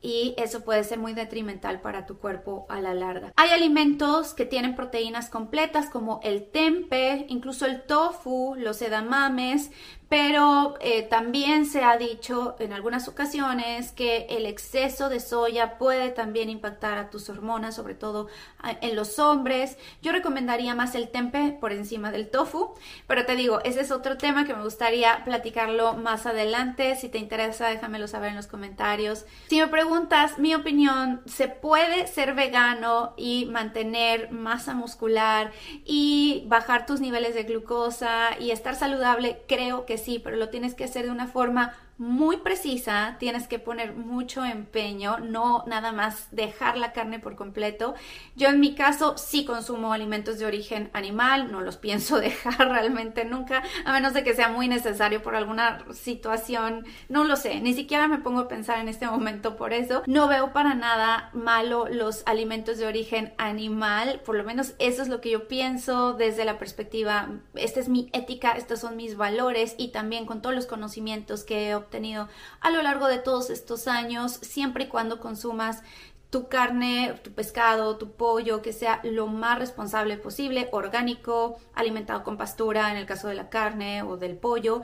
y 0.00 0.34
eso 0.36 0.64
puede 0.64 0.84
ser 0.84 0.98
muy 0.98 1.12
detrimental 1.12 1.80
para 1.80 2.06
tu 2.06 2.18
cuerpo 2.18 2.66
a 2.68 2.80
la 2.80 2.94
larga. 2.94 3.32
Hay 3.36 3.50
alimentos 3.50 4.34
que 4.34 4.44
tienen 4.44 4.76
proteínas 4.76 5.28
completas 5.28 5.90
como 5.90 6.20
el 6.22 6.50
tempe, 6.50 7.26
incluso 7.28 7.66
el 7.66 7.82
tofu, 7.82 8.54
los 8.56 8.80
edamames, 8.82 9.70
pero 10.08 10.76
eh, 10.80 11.02
también 11.02 11.66
se 11.66 11.82
ha 11.82 11.96
dicho 11.96 12.56
en 12.60 12.72
algunas 12.72 13.08
ocasiones 13.08 13.92
que 13.92 14.26
el 14.30 14.46
exceso 14.46 15.08
de 15.08 15.20
soya 15.20 15.76
puede 15.76 16.10
también 16.10 16.48
impactar 16.48 16.96
a 16.96 17.10
tus 17.10 17.28
hormonas, 17.28 17.74
sobre 17.74 17.94
todo 17.94 18.28
ah, 18.60 18.76
en 18.80 18.96
los 18.96 19.18
hombres. 19.18 19.76
Yo 20.00 20.12
recomendaría 20.12 20.74
más 20.74 20.94
el 20.94 21.08
tempe 21.08 21.56
por 21.60 21.72
encima 21.72 22.10
del 22.10 22.30
tofu, 22.30 22.74
pero 23.06 23.26
te 23.26 23.36
digo, 23.36 23.60
ese 23.64 23.80
es 23.80 23.90
otro 23.90 24.16
tema 24.16 24.46
que 24.46 24.54
me 24.54 24.62
gustaría 24.62 25.24
platicarlo 25.24 25.94
más 25.94 26.26
adelante. 26.26 26.96
Si 26.96 27.08
te 27.08 27.18
interesa, 27.18 27.68
déjamelo 27.68 28.08
saber 28.08 28.30
en 28.30 28.36
los 28.36 28.46
comentarios. 28.46 29.26
Si 29.48 29.60
me 29.60 29.66
preguntas 29.66 30.38
mi 30.38 30.54
opinión, 30.54 31.22
¿se 31.26 31.48
puede 31.48 32.06
ser 32.06 32.34
vegano 32.34 33.14
y 33.16 33.46
mantener 33.46 34.30
masa 34.30 34.74
muscular 34.74 35.52
y 35.84 36.44
bajar 36.46 36.86
tus 36.86 37.00
niveles 37.00 37.34
de 37.34 37.42
glucosa 37.42 38.38
y 38.38 38.52
estar 38.52 38.74
saludable? 38.74 39.42
Creo 39.46 39.84
que 39.84 39.88
que 39.88 39.97
sí, 39.98 40.18
pero 40.18 40.36
lo 40.36 40.48
tienes 40.48 40.74
que 40.74 40.84
hacer 40.84 41.04
de 41.04 41.10
una 41.10 41.26
forma 41.26 41.74
muy 41.98 42.36
precisa, 42.38 43.16
tienes 43.18 43.48
que 43.48 43.58
poner 43.58 43.94
mucho 43.94 44.44
empeño, 44.44 45.18
no 45.18 45.64
nada 45.66 45.90
más 45.90 46.28
dejar 46.30 46.78
la 46.78 46.92
carne 46.92 47.18
por 47.18 47.34
completo. 47.34 47.94
Yo 48.36 48.48
en 48.48 48.60
mi 48.60 48.76
caso 48.76 49.18
sí 49.18 49.44
consumo 49.44 49.92
alimentos 49.92 50.38
de 50.38 50.46
origen 50.46 50.90
animal, 50.92 51.50
no 51.50 51.60
los 51.60 51.76
pienso 51.88 52.18
dejar 52.18 52.68
realmente 52.68 53.24
nunca, 53.24 53.64
a 53.84 53.92
menos 53.92 54.14
de 54.14 54.22
que 54.22 54.34
sea 54.34 54.48
muy 54.48 54.68
necesario 54.68 55.22
por 55.22 55.34
alguna 55.34 55.84
situación, 55.92 56.86
no 57.08 57.24
lo 57.24 57.34
sé, 57.34 57.60
ni 57.60 57.74
siquiera 57.74 58.06
me 58.06 58.18
pongo 58.18 58.40
a 58.40 58.48
pensar 58.48 58.78
en 58.78 58.88
este 58.88 59.06
momento 59.06 59.56
por 59.56 59.72
eso. 59.72 60.02
No 60.06 60.28
veo 60.28 60.52
para 60.52 60.74
nada 60.74 61.30
malo 61.32 61.88
los 61.88 62.22
alimentos 62.26 62.78
de 62.78 62.86
origen 62.86 63.34
animal, 63.38 64.20
por 64.24 64.36
lo 64.36 64.44
menos 64.44 64.74
eso 64.78 65.02
es 65.02 65.08
lo 65.08 65.20
que 65.20 65.30
yo 65.30 65.48
pienso 65.48 66.12
desde 66.12 66.44
la 66.44 66.58
perspectiva, 66.58 67.28
esta 67.54 67.80
es 67.80 67.88
mi 67.88 68.08
ética, 68.12 68.52
estos 68.52 68.80
son 68.80 68.96
mis 68.96 69.16
valores 69.16 69.74
y 69.78 69.88
también 69.88 70.26
con 70.26 70.42
todos 70.42 70.54
los 70.54 70.66
conocimientos 70.66 71.42
que 71.42 71.70
he 71.70 71.74
tenido 71.88 72.28
a 72.60 72.70
lo 72.70 72.82
largo 72.82 73.06
de 73.08 73.18
todos 73.18 73.50
estos 73.50 73.88
años, 73.88 74.32
siempre 74.32 74.84
y 74.84 74.88
cuando 74.88 75.20
consumas 75.20 75.82
tu 76.30 76.48
carne, 76.48 77.18
tu 77.22 77.32
pescado, 77.32 77.96
tu 77.96 78.12
pollo, 78.12 78.60
que 78.60 78.72
sea 78.72 79.00
lo 79.02 79.26
más 79.28 79.58
responsable 79.58 80.18
posible, 80.18 80.68
orgánico, 80.72 81.58
alimentado 81.74 82.22
con 82.22 82.36
pastura 82.36 82.90
en 82.90 82.98
el 82.98 83.06
caso 83.06 83.28
de 83.28 83.34
la 83.34 83.48
carne 83.48 84.02
o 84.02 84.18
del 84.18 84.36
pollo 84.36 84.82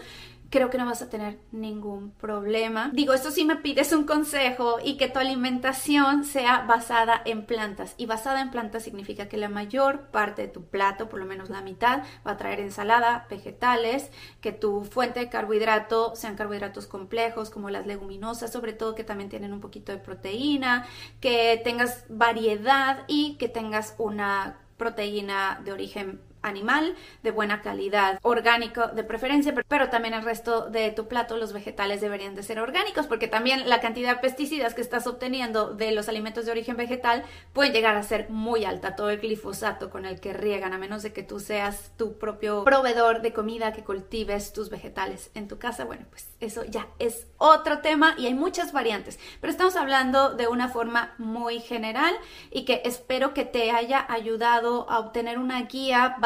creo 0.54 0.70
que 0.70 0.78
no 0.78 0.86
vas 0.86 1.02
a 1.02 1.10
tener 1.10 1.40
ningún 1.50 2.12
problema. 2.12 2.92
Digo, 2.92 3.12
esto 3.12 3.32
sí 3.32 3.44
me 3.44 3.56
pides 3.56 3.92
un 3.92 4.04
consejo 4.04 4.76
y 4.84 4.96
que 4.96 5.08
tu 5.08 5.18
alimentación 5.18 6.22
sea 6.22 6.60
basada 6.60 7.20
en 7.24 7.44
plantas. 7.44 7.96
Y 7.96 8.06
basada 8.06 8.40
en 8.40 8.52
plantas 8.52 8.84
significa 8.84 9.28
que 9.28 9.36
la 9.36 9.48
mayor 9.48 10.12
parte 10.12 10.42
de 10.42 10.48
tu 10.48 10.62
plato, 10.66 11.08
por 11.08 11.18
lo 11.18 11.26
menos 11.26 11.50
la 11.50 11.60
mitad, 11.60 12.04
va 12.24 12.30
a 12.30 12.36
traer 12.36 12.60
ensalada, 12.60 13.26
vegetales, 13.28 14.12
que 14.40 14.52
tu 14.52 14.84
fuente 14.84 15.18
de 15.18 15.28
carbohidrato 15.28 16.14
sean 16.14 16.36
carbohidratos 16.36 16.86
complejos 16.86 17.50
como 17.50 17.68
las 17.68 17.88
leguminosas, 17.88 18.52
sobre 18.52 18.74
todo 18.74 18.94
que 18.94 19.02
también 19.02 19.30
tienen 19.30 19.52
un 19.52 19.60
poquito 19.60 19.90
de 19.90 19.98
proteína, 19.98 20.86
que 21.18 21.60
tengas 21.64 22.04
variedad 22.08 23.02
y 23.08 23.34
que 23.38 23.48
tengas 23.48 23.96
una 23.98 24.60
proteína 24.76 25.60
de 25.64 25.72
origen 25.72 26.20
animal 26.44 26.94
de 27.22 27.30
buena 27.30 27.62
calidad, 27.62 28.18
orgánico 28.22 28.88
de 28.88 29.02
preferencia, 29.04 29.54
pero 29.68 29.90
también 29.90 30.14
el 30.14 30.22
resto 30.22 30.68
de 30.70 30.90
tu 30.90 31.08
plato, 31.08 31.36
los 31.36 31.52
vegetales 31.52 32.00
deberían 32.00 32.34
de 32.34 32.42
ser 32.42 32.60
orgánicos, 32.60 33.06
porque 33.06 33.28
también 33.28 33.68
la 33.68 33.80
cantidad 33.80 34.14
de 34.14 34.20
pesticidas 34.20 34.74
que 34.74 34.80
estás 34.80 35.06
obteniendo 35.06 35.74
de 35.74 35.92
los 35.92 36.08
alimentos 36.08 36.46
de 36.46 36.52
origen 36.52 36.76
vegetal 36.76 37.24
puede 37.52 37.72
llegar 37.72 37.96
a 37.96 38.02
ser 38.02 38.30
muy 38.30 38.64
alta, 38.64 38.94
todo 38.94 39.10
el 39.10 39.20
glifosato 39.20 39.90
con 39.90 40.04
el 40.04 40.20
que 40.20 40.32
riegan, 40.32 40.72
a 40.72 40.78
menos 40.78 41.02
de 41.02 41.12
que 41.12 41.22
tú 41.22 41.40
seas 41.40 41.92
tu 41.96 42.18
propio 42.18 42.64
proveedor 42.64 43.22
de 43.22 43.32
comida, 43.32 43.72
que 43.72 43.82
cultives 43.82 44.52
tus 44.52 44.70
vegetales 44.70 45.30
en 45.34 45.48
tu 45.48 45.58
casa. 45.58 45.84
Bueno, 45.84 46.04
pues 46.10 46.28
eso 46.40 46.64
ya 46.64 46.86
es 46.98 47.26
otro 47.38 47.78
tema 47.80 48.14
y 48.18 48.26
hay 48.26 48.34
muchas 48.34 48.72
variantes, 48.72 49.18
pero 49.40 49.50
estamos 49.50 49.76
hablando 49.76 50.34
de 50.34 50.48
una 50.48 50.68
forma 50.68 51.14
muy 51.18 51.60
general 51.60 52.14
y 52.50 52.64
que 52.64 52.82
espero 52.84 53.34
que 53.34 53.44
te 53.44 53.70
haya 53.70 54.04
ayudado 54.08 54.88
a 54.90 54.98
obtener 54.98 55.38
una 55.38 55.62
guía 55.62 56.16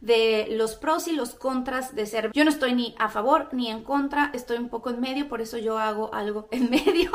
de 0.00 0.46
los 0.50 0.76
pros 0.76 1.08
y 1.08 1.12
los 1.12 1.34
contras 1.34 1.94
de 1.94 2.06
ser. 2.06 2.30
Yo 2.32 2.44
no 2.44 2.50
estoy 2.50 2.74
ni 2.74 2.94
a 2.98 3.08
favor 3.08 3.48
ni 3.52 3.70
en 3.70 3.82
contra, 3.82 4.30
estoy 4.32 4.58
un 4.58 4.68
poco 4.68 4.90
en 4.90 5.00
medio, 5.00 5.28
por 5.28 5.40
eso 5.40 5.58
yo 5.58 5.78
hago 5.78 6.12
algo 6.14 6.48
en 6.50 6.70
medio. 6.70 7.10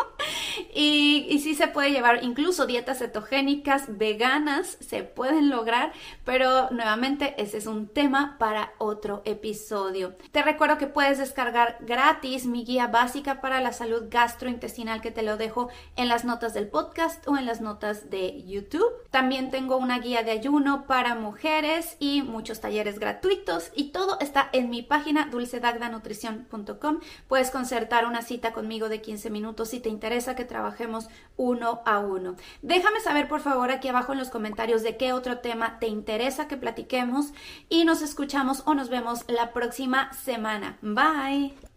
Y, 0.74 1.26
y 1.30 1.40
sí 1.40 1.56
se 1.56 1.68
puede 1.68 1.92
llevar 1.92 2.24
incluso 2.24 2.66
dietas 2.66 3.00
cetogénicas, 3.00 3.98
veganas, 3.98 4.78
se 4.80 5.04
pueden 5.04 5.50
lograr, 5.50 5.94
pero 6.26 6.70
nuevamente 6.72 7.36
ese 7.42 7.58
es 7.58 7.66
un 7.66 7.88
tema 7.88 8.38
para 8.40 8.74
otro 8.78 9.22
episodio. 9.26 10.16
Te 10.32 10.42
recuerdo 10.42 10.78
que 10.78 10.88
puedes 10.88 11.18
descargar 11.18 11.78
gratis 11.82 12.46
mi 12.46 12.66
guía 12.66 12.88
básica 12.88 13.42
para 13.42 13.62
la 13.62 13.74
salud 13.74 14.04
gastrointestinal 14.10 15.02
que 15.02 15.12
te 15.12 15.24
lo 15.24 15.38
dejo 15.38 15.70
en 15.96 16.08
las 16.08 16.26
notas 16.26 16.54
del 16.54 16.68
podcast 16.68 17.28
o 17.28 17.38
en 17.38 17.46
las 17.46 17.62
notas 17.62 18.10
de 18.10 18.44
YouTube. 18.44 18.92
También 19.10 19.52
tengo 19.52 19.78
una 19.78 20.00
guía 20.00 20.24
de 20.24 20.32
ayuno 20.32 20.86
para 20.88 21.16
mujeres 21.16 21.79
y 22.00 22.22
muchos 22.22 22.60
talleres 22.60 23.00
gratuitos 23.00 23.72
y 23.76 23.92
todo 23.92 24.18
está 24.20 24.50
en 24.54 24.70
mi 24.70 24.82
página 24.82 25.28
dulcedagdanutrición.com. 25.32 27.00
Puedes 27.28 27.52
concertar 27.52 28.06
una 28.06 28.22
cita 28.22 28.54
conmigo 28.54 28.90
de 28.90 29.02
15 29.02 29.30
minutos 29.30 29.70
si 29.70 29.80
te 29.80 29.90
interesa 29.90 30.36
que 30.36 30.46
trabajemos 30.46 31.08
uno 31.38 31.82
a 31.86 32.00
uno. 32.00 32.36
Déjame 32.62 33.00
saber 33.00 33.28
por 33.28 33.42
favor 33.42 33.72
aquí 33.72 33.88
abajo 33.88 34.14
en 34.14 34.20
los 34.20 34.30
comentarios 34.30 34.84
de 34.84 34.98
qué 34.98 35.14
otro 35.14 35.40
tema 35.40 35.80
te 35.80 35.88
interesa 35.88 36.48
que 36.48 36.58
platiquemos 36.58 37.34
y 37.70 37.86
nos 37.86 38.02
escuchamos 38.02 38.64
o 38.66 38.74
nos 38.74 38.90
vemos 38.90 39.26
la 39.28 39.54
próxima 39.54 40.14
semana. 40.14 40.78
Bye. 40.82 41.69